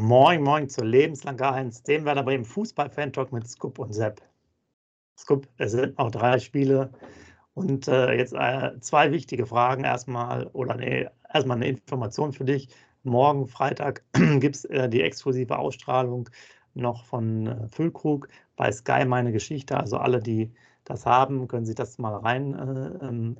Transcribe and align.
Moin, 0.00 0.42
moin 0.42 0.66
zur 0.66 0.86
lebenslang 0.86 1.36
Geheims, 1.36 1.82
dem 1.82 2.06
Werder 2.06 2.22
Bremen 2.22 2.46
Fußball-Fan-Talk 2.46 3.32
mit 3.32 3.46
Scoop 3.46 3.78
und 3.78 3.92
Sepp. 3.92 4.22
Scoop, 5.18 5.46
es 5.58 5.72
sind 5.72 5.98
noch 5.98 6.10
drei 6.10 6.38
Spiele 6.38 6.90
und 7.52 7.86
äh, 7.86 8.14
jetzt 8.14 8.32
äh, 8.32 8.80
zwei 8.80 9.12
wichtige 9.12 9.44
Fragen 9.44 9.84
erstmal, 9.84 10.46
oder 10.54 10.76
nee, 10.76 11.06
erstmal 11.34 11.58
eine 11.58 11.68
Information 11.68 12.32
für 12.32 12.46
dich. 12.46 12.70
Morgen, 13.02 13.46
Freitag, 13.46 14.02
gibt 14.38 14.56
es 14.56 14.64
äh, 14.64 14.88
die 14.88 15.02
exklusive 15.02 15.58
Ausstrahlung 15.58 16.30
noch 16.72 17.04
von 17.04 17.46
äh, 17.48 17.68
Füllkrug 17.68 18.28
bei 18.56 18.72
Sky 18.72 19.04
Meine 19.04 19.32
Geschichte. 19.32 19.76
Also 19.76 19.98
alle, 19.98 20.20
die 20.20 20.50
das 20.84 21.04
haben, 21.04 21.46
können 21.46 21.66
sich 21.66 21.74
das 21.74 21.98
mal 21.98 22.16
reinziehen, 22.16 23.36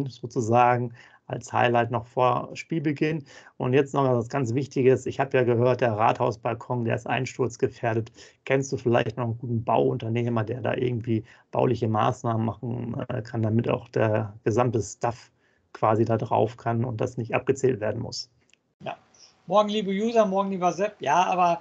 äh, 0.00 0.04
ähm, 0.04 0.06
sozusagen 0.10 0.92
als 1.26 1.52
Highlight 1.52 1.90
noch 1.90 2.06
vor 2.06 2.50
Spielbeginn. 2.54 3.24
Und 3.56 3.72
jetzt 3.72 3.94
noch 3.94 4.04
was 4.04 4.28
ganz 4.28 4.54
Wichtiges. 4.54 5.06
Ich 5.06 5.20
habe 5.20 5.36
ja 5.36 5.44
gehört, 5.44 5.80
der 5.80 5.92
Rathausbalkon, 5.92 6.84
der 6.84 6.94
ist 6.94 7.06
einsturzgefährdet. 7.06 8.12
Kennst 8.44 8.72
du 8.72 8.76
vielleicht 8.76 9.16
noch 9.16 9.24
einen 9.24 9.38
guten 9.38 9.64
Bauunternehmer, 9.64 10.44
der 10.44 10.60
da 10.60 10.74
irgendwie 10.74 11.24
bauliche 11.50 11.88
Maßnahmen 11.88 12.44
machen 12.44 13.04
äh, 13.08 13.22
kann, 13.22 13.42
damit 13.42 13.68
auch 13.68 13.88
der 13.88 14.34
gesamte 14.44 14.80
Stuff 14.82 15.30
quasi 15.72 16.04
da 16.04 16.16
drauf 16.16 16.56
kann 16.56 16.84
und 16.84 17.00
das 17.00 17.16
nicht 17.16 17.34
abgezählt 17.34 17.80
werden 17.80 18.00
muss? 18.00 18.30
Ja. 18.84 18.96
Morgen, 19.46 19.68
liebe 19.68 19.90
User, 19.90 20.26
morgen, 20.26 20.50
lieber 20.50 20.72
Sepp. 20.72 20.96
Ja, 21.00 21.24
aber 21.24 21.60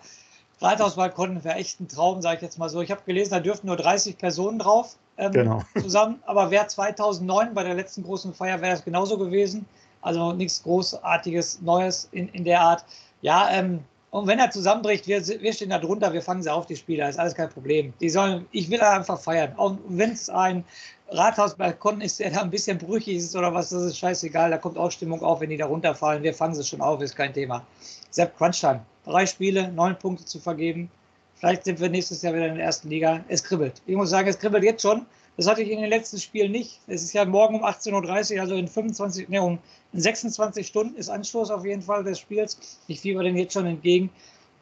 Rathausbalkon 0.61 1.43
wäre 1.43 1.55
echt 1.55 1.79
ein 1.79 1.87
Traum, 1.87 2.21
sage 2.21 2.37
ich 2.37 2.41
jetzt 2.41 2.57
mal 2.57 2.69
so. 2.69 2.81
Ich 2.81 2.91
habe 2.91 3.01
gelesen, 3.05 3.31
da 3.31 3.39
dürften 3.39 3.67
nur 3.67 3.75
30 3.75 4.17
Personen 4.17 4.59
drauf 4.59 4.97
ähm, 5.17 5.31
genau. 5.31 5.63
zusammen. 5.81 6.21
Aber 6.25 6.51
wer 6.51 6.67
2009 6.67 7.53
bei 7.53 7.63
der 7.63 7.75
letzten 7.75 8.03
großen 8.03 8.33
Feier 8.33 8.61
wäre 8.61 8.73
das 8.73 8.83
genauso 8.83 9.17
gewesen. 9.17 9.65
Also 10.01 10.33
nichts 10.33 10.61
Großartiges, 10.63 11.61
Neues 11.61 12.09
in, 12.11 12.29
in 12.29 12.43
der 12.43 12.61
Art. 12.61 12.85
Ja, 13.21 13.49
ähm, 13.51 13.79
und 14.15 14.27
wenn 14.27 14.39
er 14.39 14.49
zusammenbricht, 14.49 15.07
wir, 15.07 15.27
wir 15.27 15.51
stehen 15.51 15.71
da 15.71 15.77
drunter, 15.77 16.13
wir 16.13 16.21
fangen 16.21 16.41
sie 16.41 16.49
auf, 16.49 16.65
die 16.67 16.77
Spieler, 16.77 17.09
ist 17.09 17.19
alles 17.19 17.35
kein 17.35 17.49
Problem. 17.49 17.93
Die 17.99 18.09
sollen, 18.09 18.45
ich 18.51 18.69
will 18.69 18.79
einfach 18.79 19.19
feiern. 19.19 19.51
Und 19.57 19.79
wenn 19.89 20.11
es 20.11 20.29
ein 20.29 20.63
Rathausbalkon 21.09 21.99
ist, 21.99 22.19
der 22.19 22.31
da 22.31 22.41
ein 22.41 22.49
bisschen 22.49 22.77
brüchig 22.77 23.17
ist 23.17 23.35
oder 23.35 23.53
was, 23.53 23.71
das 23.71 23.83
ist 23.83 23.97
scheißegal. 23.97 24.51
Da 24.51 24.57
kommt 24.57 24.77
auch 24.77 24.89
Stimmung 24.89 25.21
auf, 25.21 25.41
wenn 25.41 25.49
die 25.49 25.57
da 25.57 25.65
runterfallen. 25.65 26.23
Wir 26.23 26.33
fangen 26.33 26.55
sie 26.55 26.63
schon 26.63 26.79
auf, 26.79 27.01
ist 27.01 27.15
kein 27.15 27.33
Thema. 27.33 27.65
Sepp 28.09 28.37
Crunchtime. 28.37 28.85
Drei 29.03 29.25
Spiele, 29.25 29.69
neun 29.73 29.97
Punkte 29.97 30.23
zu 30.23 30.39
vergeben. 30.39 30.89
Vielleicht 31.35 31.65
sind 31.65 31.79
wir 31.79 31.89
nächstes 31.89 32.21
Jahr 32.21 32.33
wieder 32.33 32.47
in 32.47 32.55
der 32.55 32.65
ersten 32.65 32.89
Liga. 32.89 33.23
Es 33.27 33.43
kribbelt. 33.43 33.81
Ich 33.85 33.95
muss 33.95 34.09
sagen, 34.09 34.27
es 34.27 34.39
kribbelt 34.39 34.63
jetzt 34.63 34.81
schon. 34.81 35.05
Das 35.37 35.47
hatte 35.47 35.61
ich 35.61 35.69
in 35.69 35.81
den 35.81 35.89
letzten 35.89 36.17
Spielen 36.17 36.51
nicht. 36.51 36.79
Es 36.87 37.03
ist 37.03 37.13
ja 37.13 37.25
morgen 37.25 37.55
um 37.55 37.65
18.30 37.65 38.35
Uhr, 38.35 38.41
also 38.41 38.55
in 38.55 38.67
25, 38.69 39.27
nee, 39.27 39.39
um 39.39 39.59
26 39.93 40.65
Stunden 40.65 40.95
ist 40.95 41.09
Anstoß 41.09 41.51
auf 41.51 41.65
jeden 41.65 41.81
Fall 41.81 42.03
des 42.05 42.19
Spiels. 42.19 42.79
Ich 42.87 43.01
fieber 43.01 43.23
den 43.23 43.35
jetzt 43.35 43.53
schon 43.53 43.65
entgegen. 43.65 44.09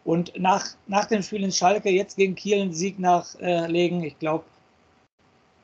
Und 0.04 0.34
nach, 0.38 0.66
nach 0.88 1.06
dem 1.06 1.22
Spiel 1.22 1.44
in 1.44 1.52
Schalke, 1.52 1.90
jetzt 1.90 2.18
gegen 2.18 2.36
Kiel 2.36 2.62
einen 2.62 2.74
Sieg 2.74 3.00
nachlegen, 3.00 4.04
ich 4.04 4.18
glaube, 4.20 4.44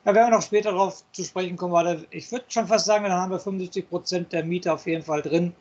da 0.06 0.14
werden 0.14 0.32
wir 0.32 0.38
noch 0.38 0.44
später 0.44 0.72
darauf 0.72 1.04
zu 1.12 1.23
sprechen 1.23 1.58
kommen. 1.58 1.73
Weil 1.73 2.06
ich 2.12 2.32
würde 2.32 2.46
schon 2.48 2.68
fast 2.68 2.86
sagen, 2.86 3.04
dann 3.04 3.14
haben 3.14 3.32
wir 3.32 3.40
75 3.40 3.90
Prozent 3.90 4.32
der 4.32 4.46
Miete 4.46 4.72
auf 4.72 4.86
jeden 4.86 5.04
Fall 5.04 5.22
drin, 5.22 5.54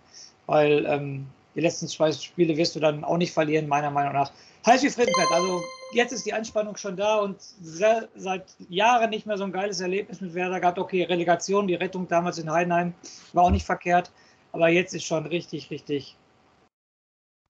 weil 0.47 0.85
ähm, 0.87 1.27
die 1.59 1.63
letzten 1.63 1.89
zwei 1.89 2.13
Spiele 2.13 2.57
wirst 2.57 2.77
du 2.77 2.81
dann 2.81 3.03
auch 3.03 3.17
nicht 3.17 3.33
verlieren, 3.33 3.67
meiner 3.67 3.91
Meinung 3.91 4.13
nach. 4.13 4.31
Heiß 4.65 4.81
wie 4.85 4.91
Frittenfett. 4.91 5.27
Also 5.33 5.61
jetzt 5.93 6.13
ist 6.13 6.25
die 6.25 6.33
Anspannung 6.33 6.77
schon 6.77 6.97
da 6.97 7.17
und 7.17 7.41
sehr, 7.41 8.09
seit 8.15 8.45
Jahren 8.69 9.11
nicht 9.11 9.27
mehr 9.27 9.37
so 9.37 9.43
ein 9.43 9.51
geiles 9.51 9.81
Erlebnis 9.81 10.21
mit 10.21 10.35
Werder 10.35 10.61
gehabt. 10.61 10.79
Okay, 10.79 11.03
Relegation, 11.03 11.67
die 11.67 11.75
Rettung 11.75 12.07
damals 12.07 12.39
in 12.39 12.49
Heidenheim 12.49 12.95
war 13.33 13.43
auch 13.43 13.51
nicht 13.51 13.67
verkehrt. 13.67 14.13
Aber 14.53 14.69
jetzt 14.69 14.95
ist 14.95 15.03
schon 15.03 15.27
richtig, 15.27 15.69
richtig 15.73 16.17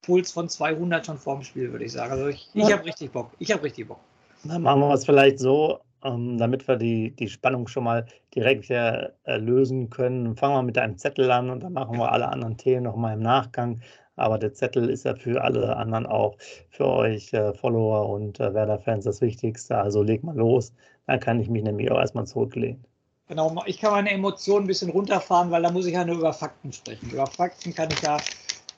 Puls 0.01 0.31
von 0.31 0.49
200 0.49 1.05
schon 1.05 1.19
vorm 1.19 1.43
Spiel, 1.43 1.71
würde 1.71 1.85
ich 1.85 1.91
sagen. 1.91 2.13
Also 2.13 2.29
ich, 2.29 2.49
ich 2.55 2.73
habe 2.73 2.85
richtig 2.85 3.11
Bock. 3.11 3.29
Ich 3.37 3.51
habe 3.51 3.61
richtig 3.61 3.89
Bock. 3.89 3.99
Dann 4.43 4.63
machen 4.63 4.81
wir 4.81 4.91
es 4.91 5.05
vielleicht 5.05 5.37
so, 5.37 5.81
ähm, 6.03 6.37
damit 6.37 6.67
wir 6.67 6.75
die, 6.75 7.11
die 7.11 7.29
Spannung 7.29 7.67
schon 7.67 7.83
mal 7.83 8.05
direkt 8.35 8.69
äh, 8.69 9.09
lösen 9.37 9.89
können. 9.89 10.35
Fangen 10.35 10.55
wir 10.55 10.63
mit 10.63 10.77
einem 10.77 10.97
Zettel 10.97 11.31
an 11.31 11.49
und 11.49 11.63
dann 11.63 11.73
machen 11.73 11.97
wir 11.97 12.11
alle 12.11 12.29
anderen 12.29 12.57
Themen 12.57 12.83
nochmal 12.83 13.13
im 13.13 13.21
Nachgang. 13.21 13.81
Aber 14.15 14.37
der 14.37 14.53
Zettel 14.53 14.89
ist 14.89 15.05
ja 15.05 15.15
für 15.15 15.41
alle 15.41 15.75
anderen 15.77 16.05
auch, 16.05 16.35
für 16.69 16.87
euch 16.87 17.31
äh, 17.33 17.53
Follower 17.53 18.09
und 18.09 18.39
äh, 18.39 18.53
Werder-Fans 18.53 19.05
das 19.05 19.21
Wichtigste. 19.21 19.77
Also 19.77 20.03
leg 20.03 20.23
mal 20.23 20.35
los, 20.35 20.73
dann 21.07 21.19
kann 21.19 21.39
ich 21.39 21.49
mich 21.49 21.63
nämlich 21.63 21.89
auch 21.89 21.99
erstmal 21.99 22.27
zurücklehnen. 22.27 22.83
Genau, 23.29 23.63
ich 23.65 23.79
kann 23.79 23.91
meine 23.91 24.11
Emotionen 24.11 24.65
ein 24.65 24.67
bisschen 24.67 24.89
runterfahren, 24.89 25.51
weil 25.51 25.61
da 25.61 25.71
muss 25.71 25.85
ich 25.85 25.93
ja 25.93 26.03
nur 26.03 26.17
über 26.17 26.33
Fakten 26.33 26.73
sprechen. 26.73 27.11
Über 27.11 27.27
Fakten 27.27 27.73
kann 27.73 27.89
ich 27.91 28.01
ja 28.01 28.17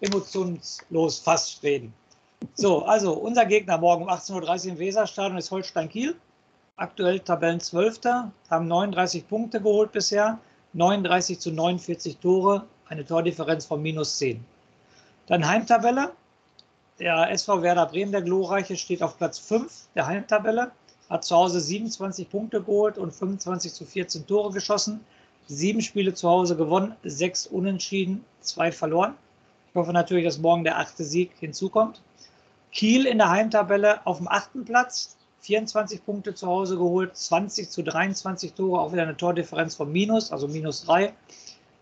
emotionslos 0.01 1.19
fast 1.19 1.63
reden. 1.63 1.93
So, 2.55 2.83
also 2.83 3.13
unser 3.13 3.45
Gegner 3.45 3.77
morgen 3.77 4.03
um 4.03 4.09
18.30 4.09 4.65
Uhr 4.65 4.71
im 4.73 4.79
Weserstadion 4.79 5.37
ist 5.37 5.51
Holstein 5.51 5.89
Kiel. 5.89 6.15
Aktuell 6.81 7.19
Tabellen 7.19 7.59
12. 7.59 7.99
haben 8.49 8.67
39 8.67 9.27
Punkte 9.27 9.61
geholt 9.61 9.91
bisher, 9.91 10.39
39 10.73 11.39
zu 11.39 11.51
49 11.51 12.17
Tore, 12.17 12.65
eine 12.87 13.05
Tordifferenz 13.05 13.67
von 13.67 13.83
minus 13.83 14.17
10. 14.17 14.43
Dann 15.27 15.47
Heimtabelle. 15.47 16.11
Der 16.97 17.29
SV 17.29 17.61
Werder 17.61 17.85
Bremen, 17.85 18.11
der 18.11 18.23
Glorreiche, 18.23 18.75
steht 18.75 19.03
auf 19.03 19.15
Platz 19.19 19.37
5 19.37 19.89
der 19.93 20.07
Heimtabelle, 20.07 20.71
hat 21.07 21.23
zu 21.23 21.35
Hause 21.35 21.59
27 21.59 22.27
Punkte 22.27 22.63
geholt 22.63 22.97
und 22.97 23.13
25 23.13 23.73
zu 23.73 23.85
14 23.85 24.25
Tore 24.25 24.51
geschossen. 24.51 25.01
Sieben 25.45 25.81
Spiele 25.81 26.15
zu 26.15 26.27
Hause 26.27 26.55
gewonnen, 26.55 26.95
sechs 27.03 27.45
unentschieden, 27.45 28.25
zwei 28.39 28.71
verloren. 28.71 29.13
Ich 29.69 29.75
hoffe 29.75 29.93
natürlich, 29.93 30.25
dass 30.25 30.39
morgen 30.39 30.63
der 30.63 30.79
achte 30.79 31.03
Sieg 31.03 31.29
hinzukommt. 31.39 32.01
Kiel 32.71 33.05
in 33.05 33.19
der 33.19 33.29
Heimtabelle 33.29 34.03
auf 34.07 34.17
dem 34.17 34.27
achten 34.27 34.65
Platz, 34.65 35.15
24 35.41 36.05
Punkte 36.05 36.33
zu 36.33 36.47
Hause 36.47 36.77
geholt, 36.77 37.15
20 37.17 37.69
zu 37.69 37.83
23 37.83 38.53
Tore, 38.53 38.79
auch 38.79 38.93
wieder 38.93 39.03
eine 39.03 39.17
Tordifferenz 39.17 39.75
von 39.75 39.91
minus, 39.91 40.31
also 40.31 40.47
minus 40.47 40.85
drei. 40.85 41.13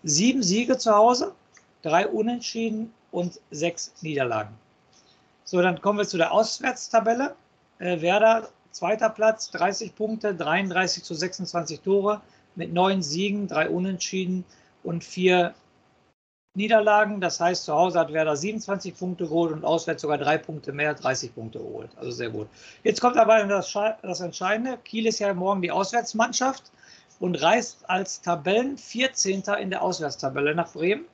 Sieben 0.03 0.41
Siege 0.43 0.77
zu 0.77 0.93
Hause, 0.93 1.33
drei 1.81 2.07
Unentschieden 2.07 2.93
und 3.11 3.39
sechs 3.51 3.93
Niederlagen. 4.01 4.53
So, 5.43 5.61
dann 5.61 5.81
kommen 5.81 5.99
wir 5.99 6.07
zu 6.07 6.17
der 6.17 6.31
Auswärtstabelle. 6.31 7.35
Äh, 7.79 8.01
Werder, 8.01 8.49
zweiter 8.71 9.09
Platz, 9.09 9.51
30 9.51 9.95
Punkte, 9.95 10.33
33 10.33 11.03
zu 11.03 11.13
26 11.13 11.81
Tore 11.81 12.21
mit 12.55 12.73
neun 12.73 13.01
Siegen, 13.01 13.47
drei 13.47 13.69
Unentschieden 13.69 14.45
und 14.83 15.03
vier 15.03 15.53
Niederlagen. 16.55 17.21
Das 17.21 17.39
heißt, 17.39 17.63
zu 17.63 17.73
Hause 17.73 17.99
hat 17.99 18.11
Werder 18.11 18.35
27 18.35 18.97
Punkte 18.97 19.25
geholt 19.25 19.53
und 19.53 19.63
auswärts 19.63 20.01
sogar 20.01 20.17
drei 20.17 20.37
Punkte 20.37 20.73
mehr, 20.73 20.93
30 20.93 21.33
Punkte 21.33 21.59
geholt. 21.59 21.91
Also 21.95 22.11
sehr 22.11 22.29
gut. 22.29 22.47
Jetzt 22.83 23.01
kommt 23.01 23.17
aber 23.17 23.43
das, 23.45 23.73
das 24.01 24.19
Entscheidende. 24.19 24.77
Kiel 24.83 25.05
ist 25.05 25.19
ja 25.19 25.33
morgen 25.33 25.61
die 25.61 25.71
Auswärtsmannschaft 25.71 26.71
und 27.19 27.41
reist 27.41 27.89
als 27.89 28.21
Tabellen 28.21 28.77
14. 28.77 29.43
in 29.59 29.69
der 29.69 29.81
Auswärtstabelle 29.81 30.53
nach 30.55 30.71
Bremen 30.73 31.05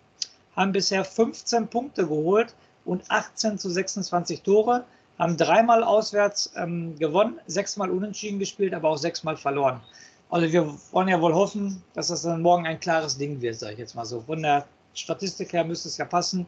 haben 0.56 0.72
bisher 0.72 1.04
15 1.04 1.68
Punkte 1.68 2.08
geholt 2.08 2.56
und 2.86 3.04
18 3.10 3.58
zu 3.58 3.70
26 3.70 4.42
Tore, 4.42 4.86
haben 5.20 5.38
dreimal 5.38 5.84
auswärts 5.84 6.52
ähm, 6.56 6.98
gewonnen, 6.98 7.40
sechsmal 7.48 7.90
unentschieden 7.90 8.40
gespielt, 8.40 8.74
aber 8.74 8.90
auch 8.90 8.98
sechsmal 8.98 9.38
verloren. 9.38 9.82
Also 10.30 10.52
wir 10.52 10.74
wollen 10.92 11.08
ja 11.08 11.22
wohl 11.22 11.34
hoffen, 11.34 11.84
dass 11.94 12.08
das 12.08 12.24
dann 12.24 12.42
morgen 12.42 12.66
ein 12.66 12.80
klares 12.80 13.18
Ding 13.18 13.42
wird, 13.42 13.56
sage 13.56 13.74
ich 13.74 13.80
jetzt 13.80 13.96
mal 13.96 14.06
so. 14.06 14.22
Von 14.22 14.42
der 14.42 14.66
Statistik 14.96 15.54
her 15.54 15.64
müsste 15.64 15.90
es 15.90 15.98
ja 15.98 16.06
passen. 16.06 16.46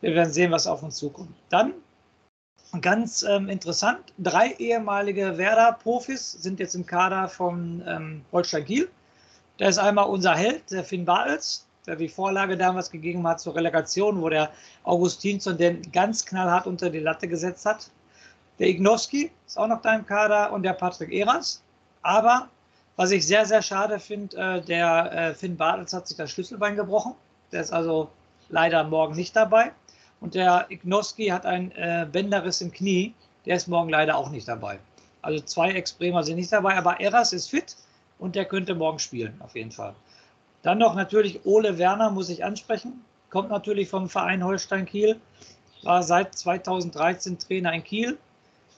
Wir 0.00 0.14
werden 0.14 0.32
sehen, 0.32 0.50
was 0.50 0.66
auf 0.66 0.82
uns 0.82 0.96
zukommt. 0.96 1.34
Dann 1.48 1.74
ganz 2.80 3.22
ähm, 3.22 3.48
interessant, 3.48 4.12
drei 4.18 4.52
ehemalige 4.52 5.38
Werder-Profis 5.38 6.32
sind 6.32 6.60
jetzt 6.60 6.74
im 6.74 6.84
Kader 6.84 7.28
von 7.28 7.82
ähm, 7.86 8.24
Holstein 8.32 8.64
Kiel. 8.64 8.90
Da 9.58 9.68
ist 9.68 9.78
einmal 9.78 10.06
unser 10.06 10.34
Held, 10.34 10.70
der 10.70 10.82
Finn 10.82 11.04
Bartels, 11.04 11.66
der 11.86 11.96
die 11.96 12.08
Vorlage 12.08 12.56
damals 12.56 12.90
gegeben 12.90 13.26
hat 13.26 13.40
zur 13.40 13.54
Relegation, 13.54 14.20
wo 14.20 14.28
der 14.28 14.50
Augustinsson 14.82 15.56
den 15.56 15.92
ganz 15.92 16.24
knallhart 16.24 16.66
unter 16.66 16.90
die 16.90 16.98
Latte 16.98 17.28
gesetzt 17.28 17.64
hat. 17.64 17.90
Der 18.58 18.68
Ignowski 18.68 19.30
ist 19.46 19.58
auch 19.58 19.66
noch 19.66 19.82
da 19.82 19.94
im 19.94 20.06
Kader 20.06 20.52
und 20.52 20.62
der 20.62 20.72
Patrick 20.72 21.12
Eras. 21.12 21.62
Aber 22.02 22.48
was 22.96 23.10
ich 23.10 23.26
sehr, 23.26 23.44
sehr 23.46 23.62
schade 23.62 23.98
finde, 23.98 24.36
äh, 24.36 24.60
der 24.60 25.12
äh, 25.12 25.34
Finn 25.34 25.56
Bartels 25.56 25.92
hat 25.92 26.08
sich 26.08 26.16
das 26.16 26.30
Schlüsselbein 26.30 26.76
gebrochen. 26.76 27.14
Der 27.54 27.60
ist 27.60 27.72
also 27.72 28.10
leider 28.48 28.82
morgen 28.82 29.14
nicht 29.14 29.34
dabei. 29.36 29.70
Und 30.20 30.34
der 30.34 30.66
Ignowski 30.70 31.28
hat 31.28 31.46
einen 31.46 31.70
äh, 31.72 32.06
Bänderriss 32.10 32.60
im 32.60 32.72
Knie. 32.72 33.14
Der 33.46 33.56
ist 33.56 33.68
morgen 33.68 33.90
leider 33.90 34.16
auch 34.16 34.30
nicht 34.30 34.48
dabei. 34.48 34.80
Also 35.22 35.42
zwei 35.44 35.70
Ex-Bremer 35.70 36.24
sind 36.24 36.36
nicht 36.36 36.52
dabei, 36.52 36.76
aber 36.76 37.00
Eras 37.00 37.32
ist 37.32 37.48
fit 37.48 37.76
und 38.18 38.34
der 38.34 38.44
könnte 38.44 38.74
morgen 38.74 38.98
spielen, 38.98 39.40
auf 39.40 39.54
jeden 39.54 39.70
Fall. 39.70 39.94
Dann 40.62 40.78
noch 40.78 40.94
natürlich 40.96 41.46
Ole 41.46 41.78
Werner, 41.78 42.10
muss 42.10 42.28
ich 42.28 42.44
ansprechen. 42.44 43.04
Kommt 43.30 43.50
natürlich 43.50 43.88
vom 43.88 44.08
Verein 44.08 44.44
Holstein 44.44 44.84
Kiel. 44.84 45.20
War 45.82 46.02
seit 46.02 46.34
2013 46.34 47.38
Trainer 47.38 47.72
in 47.72 47.84
Kiel. 47.84 48.18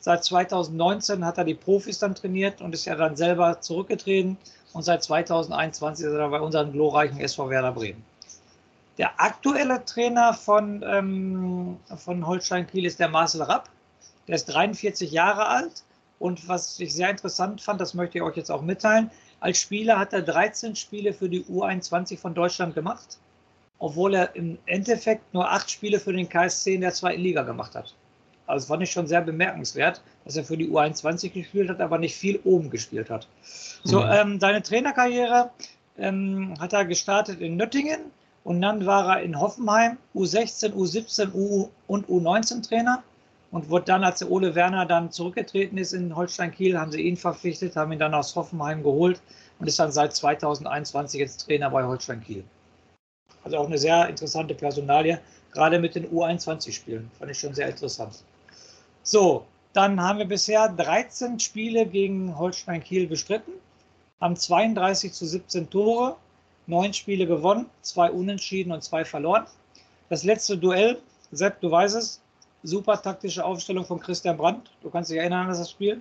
Seit 0.01 0.23
2019 0.23 1.25
hat 1.25 1.39
er 1.39 1.45
die 1.45 1.55
Profis 1.55 1.99
dann 1.99 2.15
trainiert 2.15 2.61
und 2.61 2.75
ist 2.75 2.85
ja 2.85 2.95
dann 2.95 3.17
selber 3.17 3.61
zurückgetreten. 3.61 4.37
Und 4.73 4.83
seit 4.83 5.03
2021 5.03 6.05
ist 6.05 6.13
er 6.13 6.29
bei 6.29 6.41
unserem 6.41 6.73
glorreichen 6.73 7.19
SV 7.19 7.49
Werder 7.49 7.73
Bremen. 7.73 8.05
Der 8.99 9.21
aktuelle 9.21 9.85
Trainer 9.85 10.33
von, 10.33 10.83
ähm, 10.87 11.77
von 11.97 12.27
Holstein 12.27 12.67
Kiel 12.67 12.87
ist 12.87 12.99
der 12.99 13.09
Marcel 13.09 13.43
Rapp. 13.43 13.69
Der 14.27 14.37
ist 14.37 14.47
43 14.47 15.11
Jahre 15.11 15.47
alt. 15.47 15.85
Und 16.19 16.49
was 16.49 16.81
ich 16.81 16.95
sehr 16.95 17.11
interessant 17.11 17.61
fand, 17.61 17.81
das 17.81 17.93
möchte 17.93 18.19
ich 18.19 18.23
euch 18.23 18.37
jetzt 18.37 18.51
auch 18.51 18.63
mitteilen, 18.63 19.11
als 19.41 19.61
Spieler 19.61 19.99
hat 19.99 20.15
er 20.15 20.23
13 20.23 20.75
Spiele 20.75 21.13
für 21.13 21.29
die 21.29 21.45
U21 21.45 22.19
von 22.19 22.35
Deutschland 22.35 22.75
gemacht, 22.75 23.19
obwohl 23.79 24.15
er 24.15 24.35
im 24.35 24.59
Endeffekt 24.65 25.35
nur 25.35 25.51
acht 25.51 25.71
Spiele 25.71 26.01
für 26.01 26.15
den 26.15 26.29
KSC 26.29 26.75
in 26.75 26.81
der 26.81 26.93
zweiten 26.93 27.21
Liga 27.21 27.43
gemacht 27.43 27.75
hat. 27.75 27.95
Also 28.47 28.63
das 28.63 28.69
fand 28.69 28.83
ich 28.83 28.91
schon 28.93 29.07
sehr 29.07 29.21
bemerkenswert, 29.21 30.01
dass 30.25 30.37
er 30.37 30.45
für 30.45 30.57
die 30.57 30.71
U21 30.71 31.31
gespielt 31.33 31.69
hat, 31.69 31.81
aber 31.81 31.99
nicht 31.99 32.15
viel 32.15 32.41
oben 32.45 32.71
gespielt 32.71 33.11
hat. 33.11 33.29
So, 33.85 34.01
mhm. 34.01 34.11
ähm, 34.11 34.41
seine 34.41 34.63
Trainerkarriere 34.63 35.51
ähm, 35.99 36.55
hat 36.59 36.73
er 36.73 36.87
gestartet 36.87 37.41
in 37.41 37.57
Nöttingen 37.57 38.01
und 38.47 38.63
dann 38.63 38.87
war 38.87 39.17
er 39.17 39.23
in 39.23 39.41
Hoffenheim 39.41 39.99
U16, 40.15 40.73
U17 40.73 41.35
U 41.35 41.69
und 41.89 42.07
U19 42.07 42.65
Trainer 42.65 43.03
und 43.51 43.69
wurde 43.71 43.87
dann, 43.87 44.05
als 44.05 44.21
der 44.21 44.31
Ole 44.31 44.55
Werner 44.55 44.87
dann 44.87 45.11
zurückgetreten 45.11 45.77
ist 45.79 45.93
in 45.93 46.15
Holstein 46.15 46.53
Kiel, 46.53 46.79
haben 46.79 46.93
sie 46.93 47.01
ihn 47.01 47.17
verpflichtet, 47.17 47.75
haben 47.75 47.91
ihn 47.91 47.99
dann 47.99 48.15
aus 48.15 48.37
Hoffenheim 48.37 48.85
geholt 48.85 49.21
und 49.59 49.67
ist 49.67 49.81
dann 49.81 49.91
seit 49.91 50.15
2021 50.15 51.19
jetzt 51.19 51.45
Trainer 51.45 51.71
bei 51.71 51.83
Holstein 51.83 52.23
Kiel. 52.23 52.45
Also 53.43 53.57
auch 53.57 53.67
eine 53.67 53.79
sehr 53.79 54.09
interessante 54.09 54.55
Personalie, 54.55 55.21
gerade 55.51 55.81
mit 55.81 55.97
den 55.97 56.07
U21-Spielen. 56.09 57.11
Fand 57.19 57.31
ich 57.33 57.41
schon 57.41 57.53
sehr 57.53 57.69
interessant. 57.69 58.23
So, 59.03 59.45
dann 59.73 60.01
haben 60.01 60.21
wir 60.21 60.27
bisher 60.27 60.69
13 60.69 61.41
Spiele 61.41 61.85
gegen 61.85 62.39
Holstein 62.39 62.81
Kiel 62.81 63.09
bestritten, 63.09 63.55
haben 64.21 64.37
32 64.37 65.13
zu 65.13 65.27
17 65.27 65.69
Tore, 65.69 66.17
neun 66.67 66.93
Spiele 66.93 67.27
gewonnen, 67.27 67.67
zwei 67.83 68.11
Unentschieden 68.11 68.73
und 68.73 68.83
zwei 68.83 69.05
verloren. 69.05 69.47
Das 70.09 70.25
letzte 70.25 70.57
Duell, 70.57 70.99
Sepp, 71.33 71.61
du 71.61 71.71
weißt 71.71 71.97
es, 71.97 72.21
super 72.63 73.01
taktische 73.01 73.45
Aufstellung 73.45 73.85
von 73.85 74.01
Christian 74.01 74.37
Brandt. 74.37 74.71
Du 74.83 74.91
kannst 74.91 75.11
dich 75.11 75.19
erinnern 75.19 75.49
an 75.49 75.49
das 75.49 75.71
Spiel. 75.71 76.01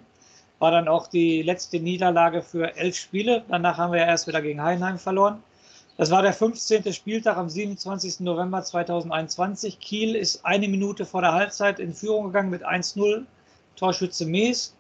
War 0.60 0.72
dann 0.72 0.88
auch 0.88 1.08
die 1.08 1.42
letzte 1.42 1.80
Niederlage 1.80 2.42
für 2.42 2.76
elf 2.76 2.96
Spiele. 2.96 3.44
Danach 3.50 3.78
haben 3.78 3.92
wir 3.92 4.00
ja 4.00 4.08
erst 4.08 4.28
wieder 4.28 4.42
gegen 4.42 4.62
Heidenheim 4.62 4.98
verloren. 4.98 5.44
Das 5.98 6.12
war 6.12 6.22
der 6.22 6.34
15. 6.34 6.92
Spieltag 6.94 7.38
am 7.38 7.50
27. 7.50 8.20
November 8.22 8.62
2021. 8.64 9.80
Kiel 9.80 10.16
ist 10.16 10.46
eine 10.46 10.68
Minute 10.68 11.06
vor 11.06 11.22
der 11.22 11.34
Halbzeit 11.34 11.80
in 11.80 11.94
Führung 11.94 12.26
gegangen 12.28 12.50
mit 12.50 12.66
1-0. 12.66 13.26
Torschütze 13.76 14.26
Mees. 14.26 14.76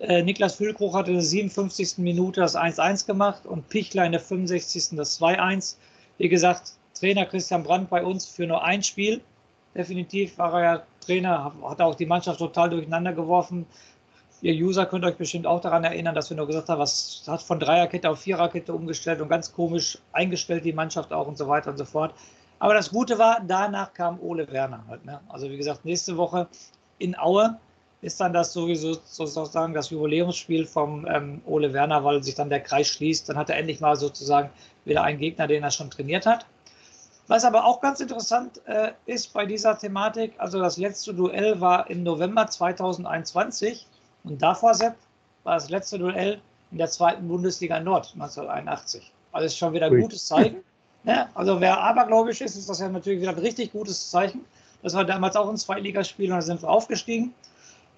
Äh, 0.00 0.22
Niklas 0.22 0.56
Füllkrug 0.56 0.94
hatte 0.94 1.10
in 1.10 1.16
der 1.16 1.24
57. 1.24 1.98
Minute 1.98 2.40
das 2.40 2.56
1-1 2.56 3.06
gemacht 3.06 3.46
und 3.46 3.68
Pichler 3.68 4.04
in 4.04 4.12
der 4.12 4.20
65. 4.20 4.96
das 4.96 5.20
2-1. 5.20 5.76
Wie 6.18 6.28
gesagt, 6.28 6.72
Trainer 6.98 7.26
Christian 7.26 7.62
Brandt 7.62 7.90
bei 7.90 8.04
uns 8.04 8.26
für 8.26 8.46
nur 8.46 8.62
ein 8.62 8.82
Spiel. 8.82 9.20
Definitiv 9.74 10.38
war 10.38 10.54
er 10.54 10.62
ja 10.62 10.82
Trainer, 11.00 11.52
hat 11.64 11.80
auch 11.80 11.94
die 11.94 12.06
Mannschaft 12.06 12.38
total 12.38 12.70
durcheinander 12.70 13.12
geworfen. 13.12 13.66
Ihr 14.40 14.54
User 14.54 14.86
könnt 14.86 15.04
euch 15.04 15.16
bestimmt 15.16 15.46
auch 15.46 15.60
daran 15.60 15.84
erinnern, 15.84 16.14
dass 16.14 16.30
wir 16.30 16.36
nur 16.36 16.46
gesagt 16.46 16.68
haben, 16.68 16.78
was 16.78 17.24
hat 17.26 17.42
von 17.42 17.58
Dreierkette 17.58 18.10
auf 18.10 18.20
Viererkette 18.20 18.72
umgestellt 18.74 19.20
und 19.20 19.28
ganz 19.28 19.52
komisch 19.52 19.98
eingestellt 20.12 20.64
die 20.64 20.72
Mannschaft 20.72 21.12
auch 21.12 21.26
und 21.26 21.38
so 21.38 21.48
weiter 21.48 21.70
und 21.70 21.78
so 21.78 21.84
fort. 21.84 22.14
Aber 22.58 22.74
das 22.74 22.90
Gute 22.90 23.18
war, 23.18 23.40
danach 23.46 23.92
kam 23.94 24.20
Ole 24.20 24.50
Werner 24.50 24.84
halt. 24.88 25.04
Ne? 25.04 25.20
Also 25.28 25.50
wie 25.50 25.56
gesagt, 25.56 25.84
nächste 25.84 26.16
Woche 26.16 26.46
in 26.98 27.18
Aue 27.18 27.58
ist 28.04 28.20
dann 28.20 28.34
das 28.34 28.52
sowieso 28.52 28.98
sozusagen 29.06 29.72
das 29.72 29.88
Jubiläumsspiel 29.88 30.66
vom 30.66 31.06
ähm, 31.06 31.40
Ole 31.46 31.72
Werner, 31.72 32.04
weil 32.04 32.22
sich 32.22 32.34
dann 32.34 32.50
der 32.50 32.60
Kreis 32.60 32.88
schließt. 32.88 33.30
Dann 33.30 33.38
hat 33.38 33.48
er 33.48 33.56
endlich 33.56 33.80
mal 33.80 33.96
sozusagen 33.96 34.50
wieder 34.84 35.02
einen 35.02 35.18
Gegner, 35.18 35.46
den 35.46 35.62
er 35.62 35.70
schon 35.70 35.90
trainiert 35.90 36.26
hat. 36.26 36.44
Was 37.28 37.46
aber 37.46 37.64
auch 37.64 37.80
ganz 37.80 38.00
interessant 38.00 38.60
äh, 38.66 38.92
ist 39.06 39.32
bei 39.32 39.46
dieser 39.46 39.78
Thematik, 39.78 40.34
also 40.36 40.60
das 40.60 40.76
letzte 40.76 41.14
Duell 41.14 41.58
war 41.62 41.88
im 41.88 42.02
November 42.02 42.46
2021 42.46 43.86
und 44.24 44.42
davor, 44.42 44.74
Sepp, 44.74 44.96
war 45.44 45.54
das 45.54 45.70
letzte 45.70 45.98
Duell 45.98 46.38
in 46.72 46.76
der 46.76 46.88
zweiten 46.88 47.26
Bundesliga 47.26 47.80
Nord 47.80 48.10
1981. 48.12 49.10
Also 49.32 49.46
ist 49.46 49.56
schon 49.56 49.72
wieder 49.72 49.86
ein 49.86 49.98
gutes 49.98 50.26
Zeichen. 50.26 50.56
Ja, 51.04 51.30
also 51.34 51.58
wer 51.58 51.80
abergläubisch 51.80 52.42
ist, 52.42 52.56
ist 52.56 52.68
das 52.68 52.80
ja 52.80 52.90
natürlich 52.90 53.22
wieder 53.22 53.30
ein 53.30 53.38
richtig 53.38 53.72
gutes 53.72 54.10
Zeichen. 54.10 54.44
Das 54.82 54.92
war 54.92 55.06
damals 55.06 55.36
auch 55.36 55.48
ein 55.48 55.56
Zweitligaspiel 55.56 56.30
und 56.30 56.36
da 56.36 56.42
sind 56.42 56.60
wir 56.60 56.68
aufgestiegen. 56.68 57.32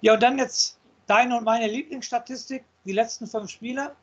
Ja, 0.01 0.13
und 0.13 0.23
dann 0.23 0.37
jetzt 0.37 0.77
deine 1.07 1.37
und 1.37 1.43
meine 1.43 1.67
Lieblingsstatistik. 1.67 2.63
Die 2.85 2.91
letzten 2.93 3.27
fünf 3.27 3.49
Spiele 3.49 3.95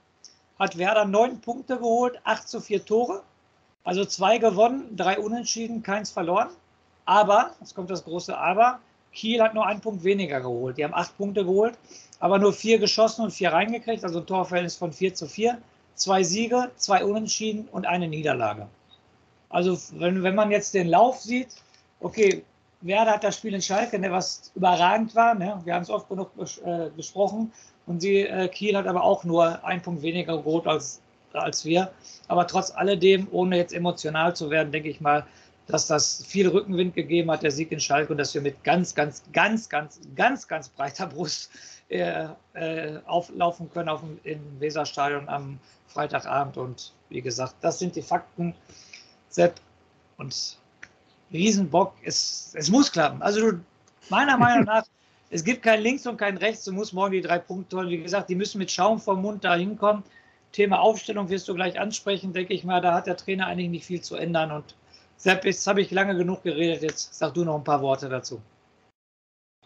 hat 0.58 0.76
Werder 0.76 1.05
neun 1.05 1.41
Punkte 1.41 1.79
geholt, 1.79 2.20
acht 2.25 2.49
zu 2.49 2.61
vier 2.61 2.85
Tore. 2.85 3.23
Also 3.85 4.05
zwei 4.05 4.38
gewonnen, 4.38 4.96
drei 4.96 5.19
unentschieden, 5.19 5.82
keins 5.82 6.11
verloren. 6.11 6.49
Aber, 7.05 7.55
jetzt 7.61 7.75
kommt 7.75 7.91
das 7.91 8.05
große 8.05 8.37
Aber, 8.37 8.81
Kiel 9.12 9.43
hat 9.43 9.55
nur 9.55 9.67
einen 9.67 9.81
Punkt 9.81 10.05
weniger 10.05 10.41
geholt. 10.41 10.79
Die 10.79 10.85
haben 10.85 10.94
acht 10.94 11.17
Punkte 11.17 11.44
geholt, 11.44 11.79
aber 12.19 12.38
nur 12.38 12.52
vier 12.52 12.79
geschossen 12.79 13.23
und 13.23 13.31
vier 13.31 13.52
reingekriegt, 13.52 14.02
also 14.02 14.20
ein 14.20 14.26
Torverhältnis 14.26 14.76
von 14.76 14.93
vier 14.93 15.14
zu 15.14 15.26
vier. 15.26 15.58
Zwei 15.94 16.25
Siege, 16.25 16.73
zwei 16.76 17.05
Unentschieden 17.05 17.69
und 17.70 17.87
eine 17.87 18.08
Niederlage. 18.08 18.67
Also 19.49 19.79
wenn, 19.93 20.25
wenn 20.25 20.35
man 20.35 20.50
jetzt 20.50 20.75
den 20.75 20.88
Lauf 20.88 21.20
sieht, 21.20 21.49
okay, 22.00 22.43
Werder 22.84 23.12
hat 23.12 23.25
das 23.25 23.38
Spiel 23.38 23.54
in 23.54 23.62
Schalke, 23.62 23.98
ne, 23.98 24.12
was 24.12 24.52
überragend 24.54 25.14
war. 25.14 25.34
Ne? 25.34 25.60
Wir 25.64 25.75
haben 25.75 25.82
es 25.82 25.90
oft 25.90 26.08
genug 26.08 26.31
äh, 26.38 26.90
besprochen. 26.94 27.50
Und 27.86 28.02
die, 28.02 28.20
äh, 28.20 28.48
Kiel 28.48 28.76
hat 28.76 28.86
aber 28.86 29.02
auch 29.02 29.25
nur 29.25 29.64
einen 29.64 29.81
Punkt 29.81 30.02
weniger 30.02 30.36
geholt 30.36 30.66
als, 30.66 31.00
als 31.32 31.64
wir. 31.64 31.90
Aber 32.28 32.46
trotz 32.46 32.70
alledem, 32.70 33.26
ohne 33.31 33.56
jetzt 33.56 33.72
emotional 33.72 34.36
zu 34.36 34.50
werden, 34.50 34.70
denke 34.70 34.90
ich 34.90 35.00
mal, 35.00 35.26
dass 35.66 35.86
das 35.86 36.25
viel 36.26 36.48
Rückenwind 36.48 36.94
gegeben 36.94 37.31
hat, 37.31 37.42
der 37.42 37.50
Sieg 37.50 37.72
in 37.72 37.81
Schalke, 37.81 38.12
und 38.12 38.19
dass 38.19 38.34
wir 38.34 38.42
mit 38.42 38.62
ganz, 38.64 38.94
ganz, 38.94 39.22
ganz, 39.32 39.69
ganz, 39.70 39.98
ganz, 40.14 40.46
ganz 40.46 40.69
breiter 40.69 41.06
Brust 41.06 41.50
äh, 41.88 42.26
äh, 42.52 42.98
auflaufen 43.06 43.70
können 43.70 43.88
auf 43.88 44.00
dem, 44.00 44.20
im 44.25 44.60
Weserstadion 44.60 45.28
am 45.31 45.58
Freitagabend. 45.86 46.58
Und 46.58 46.92
wie 47.08 47.22
gesagt, 47.22 47.54
das 47.62 47.78
sind 47.78 47.96
die 47.96 48.02
Fakten. 48.02 48.54
Sepp 49.31 49.54
und 50.19 50.58
Riesenbock, 51.34 51.94
es, 52.04 52.54
es 52.56 52.70
muss 52.70 52.90
klappen. 52.90 53.20
Also 53.20 53.50
du, 53.50 53.60
meiner 54.08 54.38
Meinung 54.38 54.64
nach, 54.64 54.84
es 55.31 55.44
gibt 55.44 55.62
kein 55.62 55.82
Links 55.82 56.06
und 56.06 56.17
kein 56.17 56.38
Rechts. 56.38 56.64
Du 56.64 56.72
musst 56.72 56.94
morgen 56.94 57.12
die 57.12 57.20
drei 57.20 57.38
Punkte 57.38 57.76
holen. 57.76 57.91
Wie 57.91 57.98
gesagt, 57.98 58.31
die 58.31 58.36
müssen 58.36 58.58
mit 58.58 58.70
Schaum 58.70 59.00
vom 59.00 59.20
Mund 59.20 59.44
da 59.44 59.56
hinkommen. 59.56 60.05
Thema 60.53 60.81
Aufstellung 60.81 61.29
wirst 61.29 61.48
du 61.48 61.55
gleich 61.55 61.79
ansprechen, 61.79 62.32
denke 62.32 62.55
ich 62.55 62.64
mal. 62.64 62.81
Da 62.81 62.94
hat 62.94 63.08
der 63.08 63.17
Trainer 63.17 63.48
eigentlich 63.48 63.70
nicht 63.70 63.84
viel 63.84 64.00
zu 64.00 64.14
ändern. 64.14 64.53
Und 64.53 64.76
Sepp, 65.17 65.44
jetzt 65.44 65.67
habe 65.67 65.81
ich 65.81 65.91
lange 65.91 66.17
genug 66.17 66.44
geredet, 66.44 66.82
jetzt 66.82 67.14
sag 67.14 67.34
du 67.34 67.44
noch 67.44 67.56
ein 67.56 67.64
paar 67.64 67.82
Worte 67.82 68.08
dazu. 68.08 68.41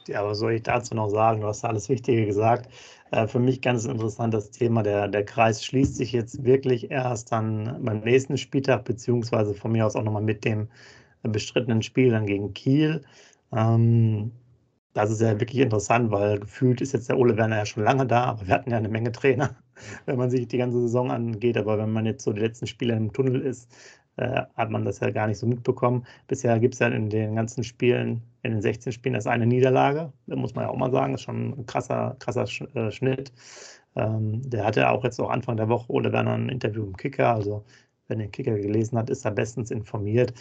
Ja, 0.06 0.24
was 0.24 0.38
soll 0.38 0.52
ich 0.52 0.62
dazu 0.62 0.94
noch 0.94 1.10
sagen? 1.10 1.42
Du 1.42 1.46
hast 1.46 1.64
alles 1.66 1.90
Wichtige 1.90 2.24
gesagt. 2.24 2.70
Äh, 3.10 3.26
für 3.26 3.38
mich 3.38 3.60
ganz 3.60 3.84
interessant 3.84 4.32
das 4.32 4.50
Thema, 4.50 4.82
der, 4.82 5.06
der 5.08 5.24
Kreis 5.24 5.62
schließt 5.62 5.96
sich 5.96 6.12
jetzt 6.12 6.44
wirklich 6.44 6.90
erst 6.90 7.30
dann 7.30 7.84
beim 7.84 8.00
nächsten 8.00 8.38
Spieltag, 8.38 8.84
beziehungsweise 8.84 9.52
von 9.54 9.72
mir 9.72 9.84
aus 9.84 9.96
auch 9.96 10.02
nochmal 10.02 10.22
mit 10.22 10.46
dem 10.46 10.68
bestrittenen 11.22 11.82
Spiel 11.82 12.10
dann 12.10 12.26
gegen 12.26 12.54
Kiel. 12.54 13.02
Ähm, 13.52 14.32
das 14.94 15.10
ist 15.10 15.20
ja 15.20 15.38
wirklich 15.38 15.60
interessant, 15.60 16.10
weil 16.10 16.40
gefühlt 16.40 16.80
ist 16.80 16.92
jetzt 16.92 17.08
der 17.08 17.18
Ole 17.18 17.36
Werner 17.36 17.58
ja 17.58 17.66
schon 17.66 17.84
lange 17.84 18.06
da, 18.06 18.24
aber 18.24 18.46
wir 18.46 18.54
hatten 18.54 18.70
ja 18.70 18.78
eine 18.78 18.88
Menge 18.88 19.12
Trainer, 19.12 19.56
wenn 20.06 20.18
man 20.18 20.30
sich 20.30 20.48
die 20.48 20.58
ganze 20.58 20.80
Saison 20.80 21.10
angeht. 21.10 21.56
Aber 21.56 21.78
wenn 21.78 21.92
man 21.92 22.06
jetzt 22.06 22.24
so 22.24 22.32
die 22.32 22.40
letzten 22.40 22.66
Spiele 22.66 22.94
im 22.96 23.12
Tunnel 23.12 23.40
ist, 23.42 23.70
äh, 24.16 24.42
hat 24.56 24.70
man 24.70 24.84
das 24.84 25.00
ja 25.00 25.10
gar 25.10 25.28
nicht 25.28 25.38
so 25.38 25.46
mitbekommen. 25.46 26.04
Bisher 26.26 26.58
gibt 26.58 26.74
es 26.74 26.80
ja 26.80 26.88
in 26.88 27.10
den 27.10 27.36
ganzen 27.36 27.62
Spielen, 27.64 28.22
in 28.42 28.52
den 28.52 28.62
16 28.62 28.92
Spielen, 28.92 29.14
das 29.14 29.26
eine 29.28 29.46
Niederlage. 29.46 30.12
Da 30.26 30.36
muss 30.36 30.54
man 30.54 30.64
ja 30.64 30.70
auch 30.70 30.76
mal 30.76 30.90
sagen, 30.90 31.14
ist 31.14 31.22
schon 31.22 31.60
ein 31.60 31.66
krasser, 31.66 32.16
krasser 32.18 32.44
äh, 32.74 32.90
Schnitt. 32.90 33.32
Ähm, 33.94 34.42
der 34.50 34.64
hatte 34.64 34.90
auch 34.90 35.04
jetzt 35.04 35.20
auch 35.20 35.30
Anfang 35.30 35.56
der 35.56 35.68
Woche 35.68 35.92
Ole 35.92 36.12
Werner 36.12 36.34
ein 36.34 36.48
Interview 36.48 36.84
im 36.84 36.96
Kicker. 36.96 37.34
Also 37.34 37.64
wer 38.08 38.16
den 38.16 38.30
Kicker 38.30 38.58
gelesen 38.58 38.98
hat, 38.98 39.10
ist 39.10 39.24
da 39.24 39.30
bestens 39.30 39.70
informiert, 39.70 40.34